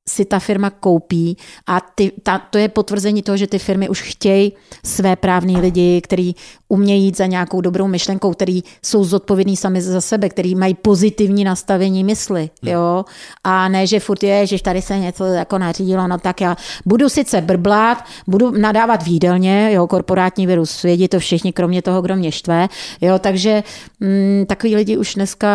[0.10, 4.02] si ta firma koupí a ty, ta, to je potvrzení toho, že ty firmy už
[4.02, 4.54] chtějí
[4.86, 6.36] své právní lidi, kteří
[6.70, 11.44] umějí jít za nějakou dobrou myšlenkou, který jsou zodpovědní sami za sebe, který mají pozitivní
[11.44, 12.72] nastavení mysli, hmm.
[12.72, 13.06] jo,
[13.44, 17.10] a ne, že furt je, že tady se něco jako nařídilo, no tak já budu
[17.10, 22.32] sice brblat, budu nadávat výdelně, jo, korporátní virus, vědí to všichni, kromě toho, kdo mě
[22.32, 22.68] štve,
[23.02, 23.64] jo, takže
[24.00, 25.50] mm, takový lidi už dneska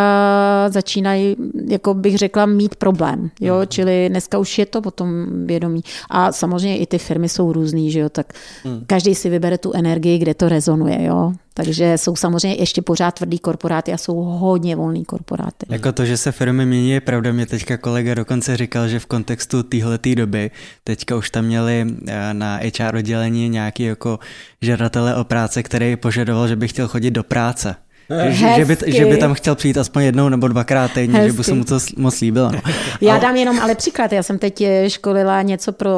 [0.68, 1.36] začínají,
[1.68, 3.66] jako bych řekla, mít problém, jo, hmm.
[3.68, 5.80] čili dneska už je to potom vědomí.
[6.10, 8.32] A samozřejmě i ty firmy jsou různý, že jo, tak
[8.64, 8.84] hmm.
[8.86, 11.32] každý si vybere tu energii, kde to rezonuje, jo.
[11.54, 15.66] Takže jsou samozřejmě ještě pořád tvrdý korporáty a jsou hodně volný korporáty.
[15.68, 17.32] Jako to, že se firmy mění, je pravda.
[17.32, 20.50] Mě teďka kolega dokonce říkal, že v kontextu téhleté doby
[20.84, 24.18] teďka už tam měli eh, na HR oddělení nějaký jako
[24.62, 27.76] žadatele o práce, který požadoval, že by chtěl chodit do práce.
[28.28, 31.32] Že, že, by, že by tam chtěl přijít aspoň jednou nebo dvakrát týdně, Hezky.
[31.32, 32.52] že by se mu to moc líbilo.
[32.52, 32.60] No.
[33.00, 34.12] Já dám jenom ale příklad.
[34.12, 35.90] Já jsem teď eh, školila něco pro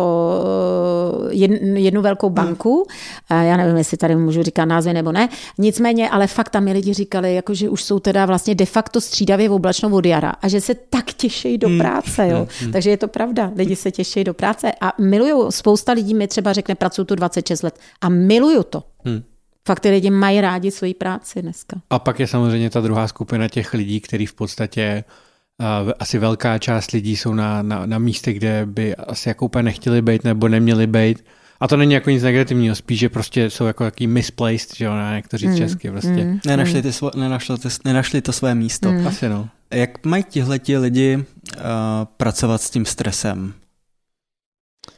[1.31, 1.35] eh,
[1.79, 2.35] jednu velkou hmm.
[2.35, 2.87] banku.
[3.31, 5.29] Já nevím, jestli tady můžu říkat názvy nebo ne.
[5.59, 9.01] Nicméně, ale fakt tam mi lidi říkali, jako, že už jsou teda vlastně de facto
[9.01, 11.79] střídavě v oblačnou od jara a že se tak těší do hmm.
[11.79, 12.29] práce.
[12.29, 12.47] Jo.
[12.61, 12.73] Hmm.
[12.73, 13.51] Takže je to pravda.
[13.57, 15.51] Lidi se těší do práce a miluju.
[15.51, 18.83] Spousta lidí mi třeba řekne, pracuji tu 26 let a miluju to.
[19.05, 19.23] Hmm.
[19.69, 21.81] Fakt ty lidi mají rádi svoji práci dneska.
[21.91, 25.05] A pak je samozřejmě ta druhá skupina těch lidí, který v podstatě
[25.85, 29.63] uh, asi velká část lidí jsou na, na, na místě, kde by asi jako úplně
[29.63, 31.25] nechtěli být nebo neměli být.
[31.61, 34.93] A to není jako nic negativního, spíš, že prostě jsou jako taký misplaced, že jo,
[35.15, 36.09] jak to říct mm, česky prostě.
[36.09, 38.93] Mm, nenašli, ty svo, nenašli, ty, nenašli to své místo.
[38.93, 39.07] Mm.
[39.07, 39.49] Asi no.
[39.71, 41.63] Jak mají tihleti lidi uh,
[42.17, 43.55] pracovat s tím stresem,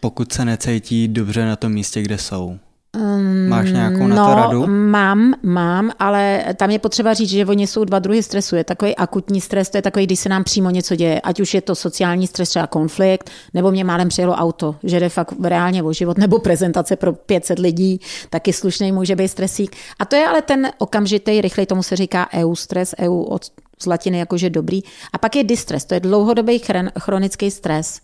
[0.01, 2.59] pokud se necítí dobře na tom místě, kde jsou?
[2.97, 4.67] Um, Máš nějakou na no, to radu?
[4.67, 8.57] Mám, mám, ale tam je potřeba říct, že oni jsou dva druhy stresu.
[8.57, 11.21] Je takový akutní stres, to je takový, když se nám přímo něco děje.
[11.21, 15.09] Ať už je to sociální stres, třeba konflikt, nebo mě málem přijelo auto, že jde
[15.09, 19.77] fakt reálně o život, nebo prezentace pro 500 lidí, taky slušný může být stresík.
[19.99, 23.87] A to je ale ten okamžitý, rychlej, tomu se říká EU stres, EU od z
[23.87, 24.81] latiny jakože dobrý.
[25.13, 26.61] A pak je distres, to je dlouhodobý
[26.99, 28.01] chronický stres.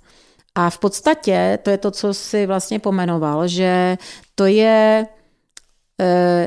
[0.54, 3.98] A v podstatě to je to, co si vlastně pomenoval, že
[4.34, 5.06] to je
[6.00, 6.06] uh,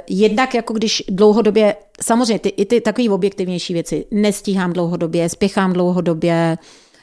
[0.10, 6.58] jednak jako když dlouhodobě, samozřejmě ty, i ty takové objektivnější věci, nestíhám dlouhodobě, spěchám dlouhodobě,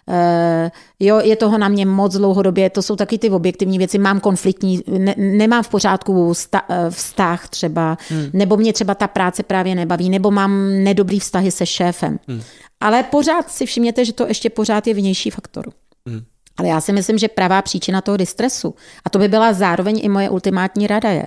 [0.07, 4.21] Uh, jo, je toho na mě moc dlouhodobě, to jsou taky ty objektivní věci, mám
[4.21, 8.31] konfliktní, ne, nemám v pořádku sta, eh, vztah třeba, hmm.
[8.33, 12.19] nebo mě třeba ta práce právě nebaví, nebo mám nedobrý vztahy se šéfem.
[12.29, 12.43] Hmm.
[12.81, 15.73] Ale pořád si všimněte, že to ještě pořád je vnější faktor.
[16.07, 16.21] Hmm.
[16.57, 20.09] Ale já si myslím, že pravá příčina toho distresu, a to by byla zároveň i
[20.09, 21.27] moje ultimátní rada je,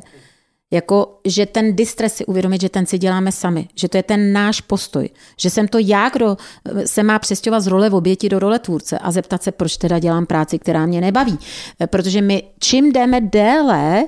[0.71, 4.33] jako, že ten distres si uvědomit, že ten si děláme sami, že to je ten
[4.33, 5.09] náš postoj,
[5.39, 6.37] že jsem to já, kdo
[6.85, 9.99] se má přestěhovat z role v oběti do role tvůrce a zeptat se, proč teda
[9.99, 11.39] dělám práci, která mě nebaví.
[11.85, 14.07] Protože my čím jdeme déle,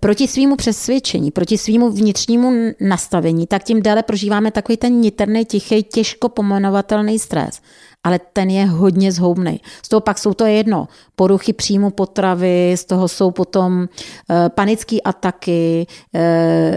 [0.00, 5.82] proti svýmu přesvědčení, proti svýmu vnitřnímu nastavení, tak tím déle prožíváme takový ten niterný, tichý,
[5.82, 7.60] těžko pomenovatelný stres
[8.06, 9.60] ale ten je hodně zhoubný.
[9.82, 14.96] Z toho pak jsou to jedno, poruchy příjmu potravy, z toho jsou potom uh, panické
[15.04, 16.20] ataky, uh,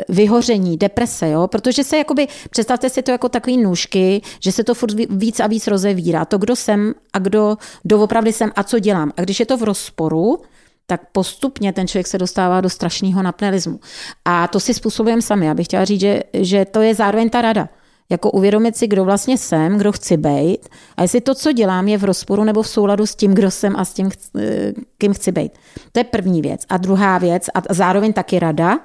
[0.10, 1.48] vyhoření, deprese, jo?
[1.48, 5.48] protože se jakoby, představte si to jako takový nůžky, že se to furt víc a
[5.48, 6.26] víc rozevírá.
[6.26, 9.12] To, kdo jsem a kdo doopravdy jsem a co dělám.
[9.18, 10.42] A když je to v rozporu,
[10.86, 13.80] tak postupně ten člověk se dostává do strašného napnelismu.
[14.26, 15.46] A to si způsobujeme sami.
[15.46, 17.70] Já bych chtěla říct, že, že to je zároveň ta rada
[18.10, 21.98] jako uvědomit si, kdo vlastně jsem, kdo chci být a jestli to, co dělám, je
[21.98, 25.32] v rozporu nebo v souladu s tím, kdo jsem a s tím, eh, kým chci
[25.32, 25.52] být.
[25.92, 26.62] To je první věc.
[26.70, 28.80] A druhá věc, a zároveň taky rada,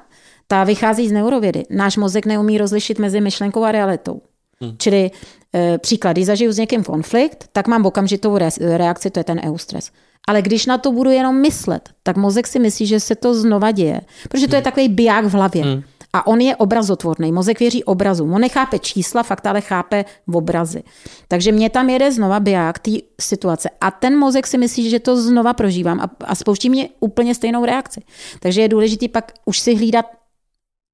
[0.49, 1.63] ta vychází z neurovědy.
[1.71, 4.21] Náš mozek neumí rozlišit mezi myšlenkou a realitou.
[4.61, 4.77] Hmm.
[4.79, 5.11] Čili
[5.55, 9.41] e, příklad, když zažiju s někým konflikt, tak mám okamžitou re, reakci, to je ten
[9.45, 9.91] eustres.
[10.29, 13.71] Ale když na to budu jenom myslet, tak mozek si myslí, že se to znova
[13.71, 14.01] děje.
[14.29, 14.65] Protože to je hmm.
[14.65, 15.65] takový biják v hlavě.
[15.65, 15.83] Hmm.
[16.15, 17.33] A on je obrazotvorný.
[17.33, 18.25] Mozek věří obrazu.
[18.25, 20.83] On nechápe čísla, fakt ale chápe v obrazy.
[21.29, 23.71] Takže mě tam jede znova biják té situace.
[23.81, 27.65] A ten mozek si myslí, že to znova prožívám a, a spouští mě úplně stejnou
[27.65, 28.03] reakci.
[28.41, 30.07] Takže je důležité pak už si hlídat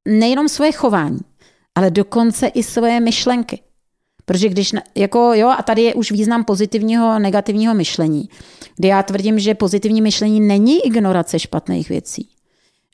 [0.09, 1.21] nejenom svoje chování,
[1.75, 3.61] ale dokonce i svoje myšlenky.
[4.25, 8.29] Protože když, jako jo, a tady je už význam pozitivního a negativního myšlení,
[8.77, 12.29] kdy já tvrdím, že pozitivní myšlení není ignorace špatných věcí.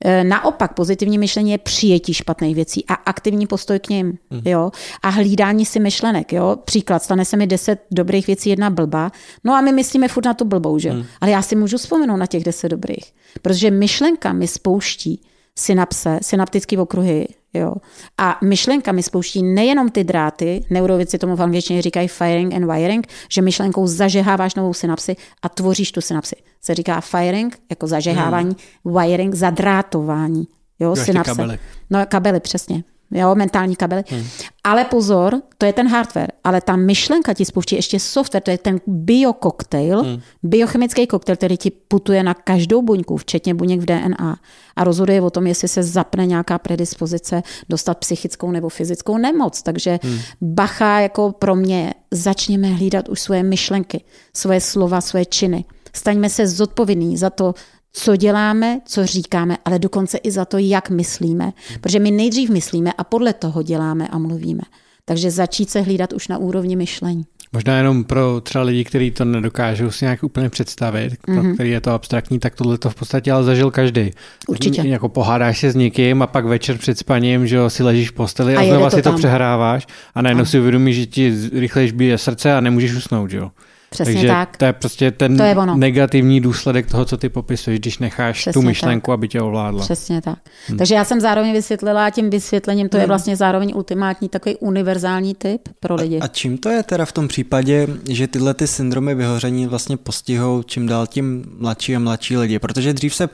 [0.05, 4.07] E, naopak pozitivní myšlení je přijetí špatných věcí a aktivní postoj k ním.
[4.31, 4.41] Mm.
[4.45, 4.71] Jo?
[5.03, 6.33] A hlídání si myšlenek.
[6.33, 6.57] Jo?
[6.65, 9.13] Příklad, stane se mi deset dobrých věcí, jedna blbá.
[9.45, 10.93] No a my myslíme furt na tu blbou, že?
[10.93, 11.05] Mm.
[11.21, 13.13] Ale já si můžu vzpomenout na těch deset dobrých.
[13.43, 15.21] Protože myšlenka mi spouští
[15.59, 17.75] synapse, synaptické okruhy, Jo.
[18.19, 23.07] A myšlenka mi spouští nejenom ty dráty, neurověci tomu v angličtině říkají firing and wiring,
[23.31, 26.37] že myšlenkou zažeháváš novou synapsi a tvoříš tu synapsi.
[26.61, 29.01] Se říká firing, jako zažehávání, hmm.
[29.01, 30.45] wiring, zadrátování.
[30.81, 31.31] Jo, synapse.
[31.31, 31.59] Kabely.
[31.91, 34.05] No, kabely, přesně jo, mentální kabely.
[34.09, 34.25] Hmm.
[34.65, 38.59] Ale pozor, to je ten hardware, ale ta myšlenka ti spouští ještě software, to je
[38.59, 40.21] ten biokoktail, hmm.
[40.43, 44.37] biochemický koktejl, který ti putuje na každou buňku, včetně buněk v DNA
[44.77, 49.63] a rozhoduje o tom, jestli se zapne nějaká predispozice dostat psychickou nebo fyzickou nemoc.
[49.63, 50.19] Takže hmm.
[50.41, 55.65] bacha jako pro mě, začněme hlídat už svoje myšlenky, svoje slova, svoje činy
[55.97, 57.55] Staňme se zodpovědní za to,
[57.99, 61.53] co děláme, co říkáme, ale dokonce i za to, jak myslíme.
[61.81, 64.63] Protože my nejdřív myslíme a podle toho děláme a mluvíme.
[65.05, 67.25] Takže začít se hlídat už na úrovni myšlení.
[67.53, 71.35] Možná jenom pro třeba lidi, kteří to nedokážou si nějak úplně představit, mm-hmm.
[71.35, 71.55] pro mhm.
[71.55, 74.11] který je to abstraktní, tak tohle to v podstatě ale zažil každý.
[74.49, 74.83] Určitě.
[74.85, 78.57] Jako pohádáš se s někým a pak večer před spaním, že si ležíš v posteli
[78.57, 79.13] a, a znova to si tam.
[79.13, 80.47] to přehráváš a najednou a.
[80.47, 83.51] si uvědomíš, že ti rychleji bije srdce a nemůžeš usnout, že jo.
[83.91, 84.57] Přesně Takže tak.
[84.57, 85.77] to je prostě ten to je ono.
[85.77, 89.15] negativní důsledek toho, co ty popisuješ, když necháš Přesně tu myšlenku, tak.
[89.15, 89.81] aby tě ovládla.
[89.81, 90.39] Přesně tak.
[90.69, 90.79] Hmm.
[90.79, 93.03] Takže já jsem zároveň vysvětlila tím vysvětlením, to hmm.
[93.03, 96.19] je vlastně zároveň ultimátní takový univerzální typ pro lidi.
[96.21, 99.97] A, a čím to je teda v tom případě, že tyhle ty syndromy vyhoření vlastně
[99.97, 102.59] postihou čím dál tím mladší a mladší lidi?
[102.59, 103.27] Protože dřív se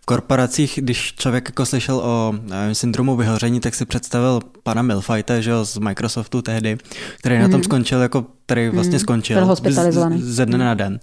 [0.00, 5.40] v korporacích, když člověk jako slyšel o nevím, syndromu vyhoření, tak si představil pana Milfajta,
[5.40, 6.78] že jo, z Microsoftu tehdy,
[7.18, 7.42] který hmm.
[7.42, 7.64] na tom mhm.
[7.64, 10.22] skončil jako který vlastně hmm, skončil hospitalizovaný.
[10.22, 11.00] Z, ze dne na den.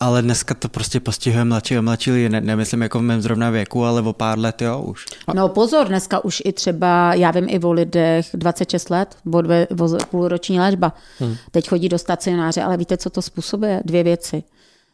[0.00, 3.50] Ale dneska to prostě postihuje mladší a mladší lidi, ne, nemyslím jako v mém zrovna
[3.50, 5.06] věku, ale o pár let jo už.
[5.34, 9.68] No pozor, dneska už i třeba, já vím i o lidech 26 let, o, dvě,
[9.80, 10.92] o půlroční léčba.
[11.18, 11.36] Hmm.
[11.50, 13.80] Teď chodí do stacionáře, ale víte, co to způsobuje?
[13.84, 14.42] Dvě věci.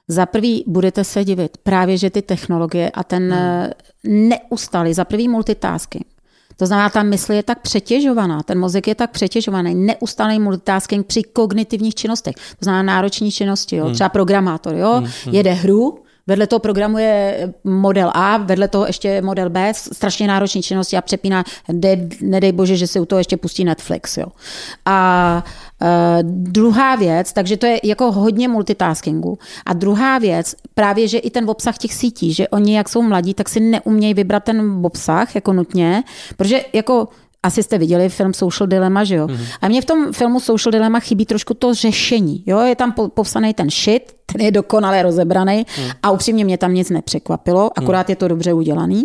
[0.08, 4.28] Za prvý budete se divit právě, že ty technologie a ten hmm.
[4.28, 6.06] neustálý, za prvý multitasking,
[6.60, 11.22] to znamená, ta mysl je tak přetěžovaná, ten mozek je tak přetěžovaný, neustálý multitasking při
[11.22, 13.84] kognitivních činnostech, to znamená nároční činnosti, jo?
[13.84, 13.94] Hmm.
[13.94, 14.92] třeba programátor, jo?
[14.92, 15.34] Hmm, hmm.
[15.34, 15.98] jede hru,
[16.30, 21.44] Vedle toho programuje model A, vedle toho ještě model B, strašně náročné činnosti a přepíná,
[21.68, 24.16] de, nedej bože, že se u toho ještě pustí Netflix.
[24.16, 24.26] Jo.
[24.86, 25.42] A
[25.82, 25.88] uh,
[26.22, 29.38] druhá věc, takže to je jako hodně multitaskingu.
[29.66, 33.34] A druhá věc, právě, že i ten obsah těch sítí, že oni, jak jsou mladí,
[33.34, 36.02] tak si neumějí vybrat ten obsah jako nutně,
[36.36, 37.08] protože jako
[37.42, 39.26] asi jste viděli film Social Dilemma, že jo?
[39.26, 39.46] Mm-hmm.
[39.60, 42.60] A mě v tom filmu Social Dilemma chybí trošku to řešení, jo?
[42.60, 45.90] Je tam popsaný ten shit, ten je dokonale rozebraný mm.
[46.02, 48.12] a upřímně mě tam nic nepřekvapilo, akorát mm.
[48.12, 49.04] je to dobře udělaný,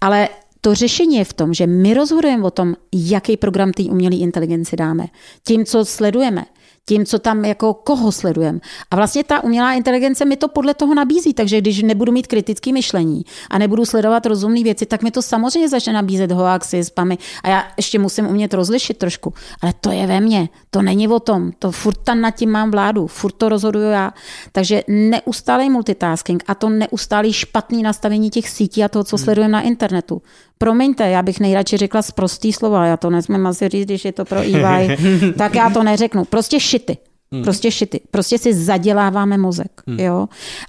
[0.00, 0.28] ale
[0.60, 4.76] to řešení je v tom, že my rozhodujeme o tom, jaký program té umělé inteligenci
[4.76, 5.06] dáme.
[5.46, 6.44] Tím, co sledujeme
[6.88, 8.58] tím, co tam jako koho sledujeme.
[8.90, 12.72] A vlastně ta umělá inteligence mi to podle toho nabízí, takže když nebudu mít kritické
[12.72, 17.48] myšlení a nebudu sledovat rozumné věci, tak mi to samozřejmě začne nabízet hoaxy, spamy a
[17.48, 19.34] já ještě musím umět rozlišit trošku.
[19.62, 22.70] Ale to je ve mně, to není o tom, to furt tam nad tím mám
[22.70, 24.12] vládu, furt to rozhoduju já.
[24.52, 29.24] Takže neustálý multitasking a to neustálý špatný nastavení těch sítí a toho, co hmm.
[29.24, 30.22] sledujeme na internetu.
[30.62, 34.12] Promiňte, já bych nejradši řekla z prostý slova, já to nesmím asi říct, když je
[34.12, 34.96] to pro EY,
[35.38, 36.24] tak já to neřeknu.
[36.24, 36.96] Prostě šity.
[37.32, 37.42] Hmm.
[37.42, 38.00] Prostě šity.
[38.10, 39.82] Prostě si zaděláváme mozek.
[39.86, 40.00] Hmm.
[40.00, 40.28] Jo?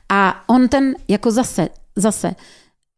[0.10, 2.36] A on ten, jako zase, zase,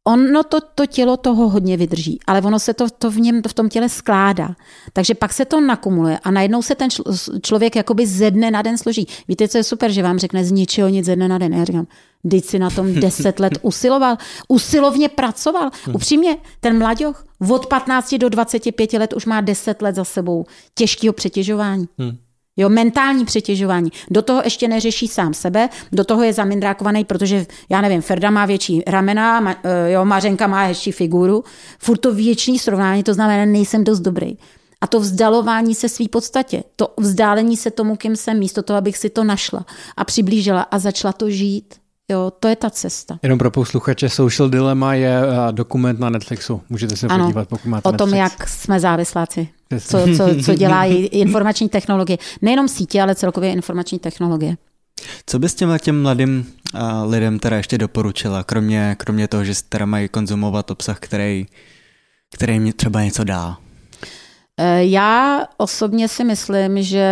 [0.08, 3.54] Ono to, to tělo toho hodně vydrží, ale ono se to, to v něm v
[3.54, 4.56] tom těle skládá.
[4.94, 6.89] Takže pak se to nakumuluje a najednou se ten
[7.42, 9.08] člověk jakoby ze dne na den složí.
[9.28, 11.54] Víte, co je super, že vám řekne z ničeho nic ze dne na den.
[11.54, 11.88] Já říkám,
[12.30, 15.70] Teď si na tom deset let usiloval, usilovně pracoval.
[15.86, 15.96] Hmm.
[15.96, 21.13] Upřímně, ten mladěch od 15 do 25 let už má 10 let za sebou těžkého
[21.13, 21.86] přetěžování.
[21.98, 22.18] Hmm.
[22.58, 23.92] Jo, mentální přetěžování.
[24.12, 28.46] Do toho ještě neřeší sám sebe, do toho je zamindrákovaný, protože, já nevím, Ferda má
[28.46, 31.44] větší ramena, ma, eh, jo, Mařenka má hezčí figuru.
[31.80, 34.38] Furt to větší srovnání, to znamená, nejsem dost dobrý.
[34.82, 38.98] A to vzdalování se svý podstatě, to vzdálení se tomu, kým jsem, místo toho, abych
[38.98, 39.66] si to našla
[39.98, 41.76] a přiblížila a začala to žít.
[42.12, 43.20] Jo, to je ta cesta.
[43.24, 46.62] Jenom pro posluchače, Social Dilemma je eh, dokument na Netflixu.
[46.70, 48.39] Můžete se ano, podívat, pokud máte o tom, Netflix.
[48.39, 49.50] jak jsme závisláci.
[49.80, 52.18] Co, co, co dělá informační technologie.
[52.42, 54.56] Nejenom sítě, ale celkově informační technologie.
[55.26, 59.86] Co bys těm těm mladým uh, lidem teda ještě doporučila, kromě, kromě toho, že teda
[59.86, 61.46] mají konzumovat obsah, který,
[62.36, 63.58] který jim třeba něco dá?
[64.60, 67.08] Eh, já osobně si myslím, že...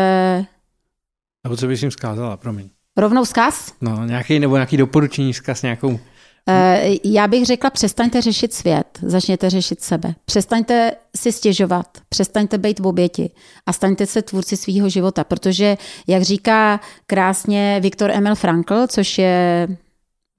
[1.43, 2.69] Nebo co bys jim zkázala, promiň.
[2.97, 3.74] Rovnou vzkaz?
[3.82, 6.00] No, nějaký nebo nějaký doporučení vzkaz nějakou.
[6.49, 10.15] Eh, já bych řekla, přestaňte řešit svět, začněte řešit sebe.
[10.25, 13.30] Přestaňte si stěžovat, přestaňte být v oběti
[13.65, 15.77] a staňte se tvůrci svého života, protože,
[16.08, 19.67] jak říká krásně Viktor Emil Frankl, což je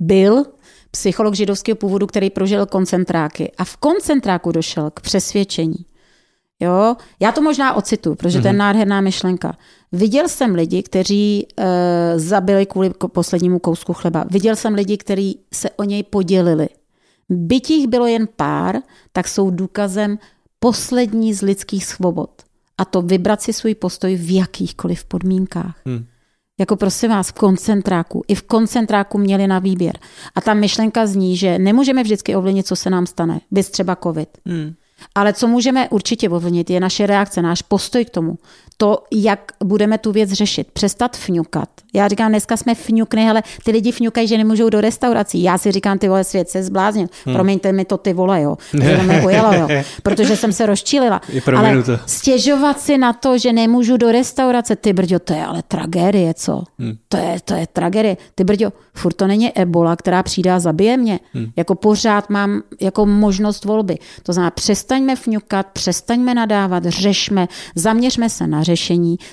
[0.00, 0.44] byl
[0.90, 5.86] psycholog židovského původu, který prožil koncentráky a v koncentráku došel k přesvědčení,
[6.62, 6.96] Jo?
[7.20, 8.42] Já to možná ocitu, protože mm-hmm.
[8.42, 8.58] to je mhm.
[8.58, 9.56] nádherná myšlenka.
[9.92, 11.64] Viděl jsem lidi, kteří uh,
[12.16, 14.24] zabili kvůli poslednímu kousku chleba.
[14.30, 16.68] Viděl jsem lidi, kteří se o něj podělili.
[17.28, 18.76] Byť jich bylo jen pár,
[19.12, 20.18] tak jsou důkazem
[20.60, 22.30] poslední z lidských svobod.
[22.78, 25.76] A to vybrat si svůj postoj v jakýchkoliv podmínkách.
[25.86, 26.04] Hmm.
[26.60, 28.24] Jako prosím vás, v koncentráku.
[28.28, 29.98] I v koncentráku měli na výběr.
[30.34, 33.40] A ta myšlenka zní, že nemůžeme vždycky ovlivnit, co se nám stane.
[33.50, 34.28] Bys třeba covid.
[34.46, 34.74] Hmm.
[35.14, 38.38] Ale co můžeme určitě ovlivnit, je naše reakce, náš postoj k tomu.
[38.82, 40.68] To, jak budeme tu věc řešit.
[40.72, 41.68] Přestat fňukat.
[41.94, 45.42] Já říkám, dneska jsme fňukny, ale ty lidi fňukají, že nemůžou do restaurací.
[45.42, 47.06] Já si říkám, ty vole, svět se zbláznil.
[47.24, 47.34] Hmm.
[47.34, 48.56] Promiňte mi to, ty vole, jo.
[48.70, 49.68] To mě ujelo, jo.
[50.02, 51.20] Protože jsem se rozčílila.
[51.56, 56.34] Ale stěžovat si na to, že nemůžu do restaurace, ty brďo, to je ale tragédie,
[56.34, 56.62] co?
[56.78, 56.92] Hmm.
[57.08, 58.16] To, je, to je tragédie.
[58.34, 61.20] Ty brďo, furt to není ebola, která přijde a zabije mě.
[61.32, 61.46] Hmm.
[61.56, 63.98] Jako pořád mám jako možnost volby.
[64.22, 68.71] To znamená, přestaňme fňukat, přestaňme nadávat, řešme, zaměřme se na řešení.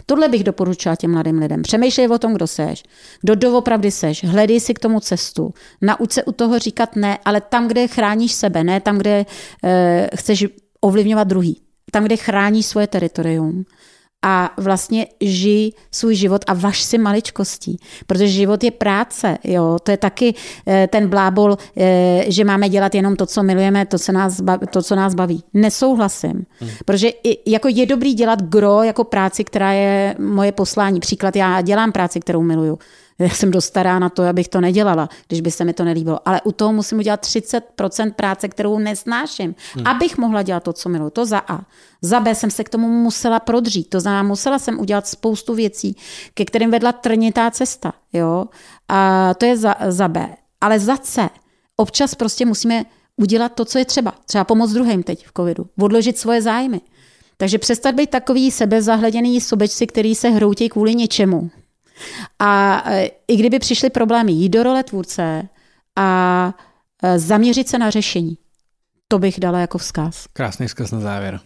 [0.06, 1.62] Tohle bych doporučila těm mladým lidem.
[1.62, 2.84] Přemýšlej o tom, kdo seš,
[3.22, 7.42] kdo doopravdy seš, hledej si k tomu cestu, nauč se u toho říkat ne, ale
[7.42, 9.26] tam, kde chráníš sebe, ne tam, kde
[9.64, 10.46] e, chceš
[10.82, 11.62] ovlivňovat druhý,
[11.92, 13.66] tam, kde chráníš svoje teritorium
[14.22, 19.92] a vlastně žij svůj život a vaš si maličkostí, protože život je práce, jo, to
[19.92, 20.36] je taky
[20.68, 24.68] eh, ten blábol, eh, že máme dělat jenom to, co milujeme, to, co nás baví,
[24.68, 25.44] to, co nás baví.
[25.54, 26.70] Nesouhlasím, hmm.
[26.86, 27.10] protože
[27.48, 31.00] jako je dobrý dělat gro jako práci, která je moje poslání.
[31.00, 32.80] Příklad, já dělám práci, kterou miluju
[33.20, 36.20] já jsem dost stará na to, abych to nedělala, když by se mi to nelíbilo.
[36.26, 39.88] Ale u toho musím udělat 30% práce, kterou nesnáším, hmm.
[39.88, 41.10] abych mohla dělat to, co miluji.
[41.10, 41.62] To za A.
[42.02, 43.90] Za B jsem se k tomu musela prodřít.
[43.90, 45.96] To znamená, musela jsem udělat spoustu věcí,
[46.34, 47.94] ke kterým vedla trnitá cesta.
[48.14, 48.46] Jo?
[48.88, 50.30] A to je za, za B.
[50.62, 51.30] Ale za C.
[51.76, 52.86] Občas prostě musíme
[53.18, 54.14] udělat to, co je třeba.
[54.26, 55.66] Třeba pomoct druhým teď v covidu.
[55.80, 56.82] Odložit svoje zájmy.
[57.38, 61.50] Takže přestat být takový sebezahleděný sobečci, který se hroutí kvůli něčemu.
[62.40, 65.50] A e, i kdyby přišly problémy, jít do role tvůrce
[65.96, 66.54] a
[67.04, 68.38] e, zaměřit se na řešení.
[69.08, 70.26] To bych dala jako vzkaz.
[70.34, 71.40] Krásný vzkaz na závěr.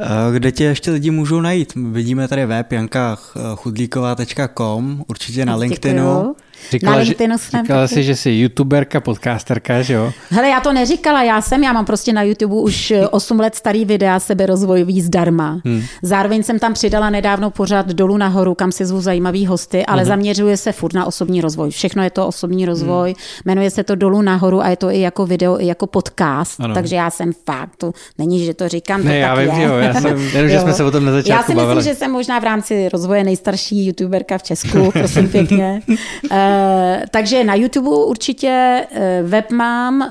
[0.00, 1.74] E, kde tě ještě lidi můžou najít?
[1.74, 6.36] Vidíme tady web jankachudlíková.com, určitě na LinkedInu.
[6.70, 7.14] Říkala, že,
[7.62, 10.12] říkala jsi, že jsi youtuberka, podcasterka, že jo?
[10.30, 13.84] Hele, já to neříkala, já jsem, já mám prostě na YouTube už 8 let starý
[13.84, 15.60] videa seberozvojový zdarma.
[15.64, 15.82] Hmm.
[16.02, 20.08] Zároveň jsem tam přidala nedávno pořád dolů nahoru, kam si zvu zajímavý hosty, ale hmm.
[20.08, 21.70] zaměřuje se furt na osobní rozvoj.
[21.70, 23.16] Všechno je to osobní rozvoj, hmm.
[23.44, 26.74] jmenuje se to dolů nahoru a je to i jako video, i jako podcast, ano.
[26.74, 29.66] takže já jsem fakt, to není, že to říkám, ne, to já tak vím, je.
[29.66, 31.84] jo, já jsem, jenom, že jsme se o tom na začátku Já si myslím, bavili.
[31.84, 35.82] že jsem možná v rámci rozvoje nejstarší youtuberka v Česku, prosím pěkně.
[36.46, 40.08] Eh, takže na YouTube určitě eh, web mám, eh,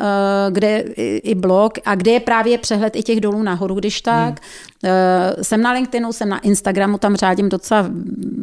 [0.51, 0.77] kde
[1.23, 4.39] i blog a kde je právě přehled i těch dolů nahoru, když tak.
[4.85, 5.43] Hmm.
[5.43, 7.85] Jsem na LinkedInu, jsem na Instagramu, tam řádím docela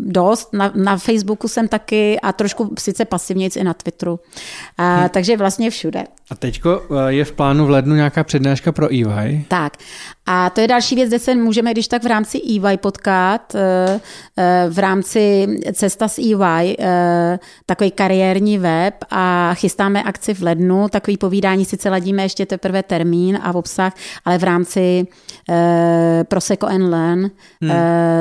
[0.05, 0.53] dost.
[0.53, 4.21] Na, na Facebooku jsem taky a trošku sice pasivnějc i na Twitteru.
[4.79, 5.09] A, hmm.
[5.09, 6.05] Takže vlastně všude.
[6.31, 9.45] A teďko je v plánu v lednu nějaká přednáška pro EY?
[9.49, 9.77] Tak.
[10.27, 13.57] A to je další věc, kde se můžeme, když tak v rámci EY potkat,
[14.69, 16.77] v rámci Cesta s EY,
[17.67, 23.39] takový kariérní web a chystáme akci v lednu, takový povídání, sice ladíme ještě teprve termín
[23.43, 23.93] a obsah,
[24.25, 25.07] ale v rámci
[26.33, 27.31] Prosecco and Learn
[27.63, 27.71] hmm.
[27.71, 27.77] uh,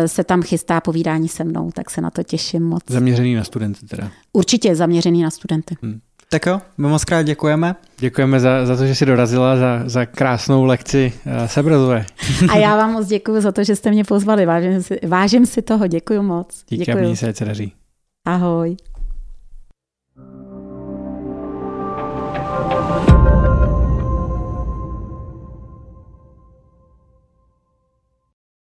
[0.06, 2.84] se tam chystá povídání se mnou, tak se na to těším moc.
[2.90, 4.12] Zaměřený na studenty teda.
[4.34, 5.76] Určitě zaměřený na studenty.
[5.82, 6.00] Hmm.
[6.30, 7.76] Tak jo, my moc krát děkujeme.
[8.00, 12.06] Děkujeme za, za to, že jsi dorazila, za, za krásnou lekci uh, sebrazové.
[12.50, 14.46] A já vám moc děkuji za to, že jste mě pozvali.
[14.46, 16.64] Vážím si, vážím si toho, děkuji moc.
[16.70, 17.12] Díky děkuju.
[17.12, 17.74] a se daří.
[18.26, 18.76] Ahoj.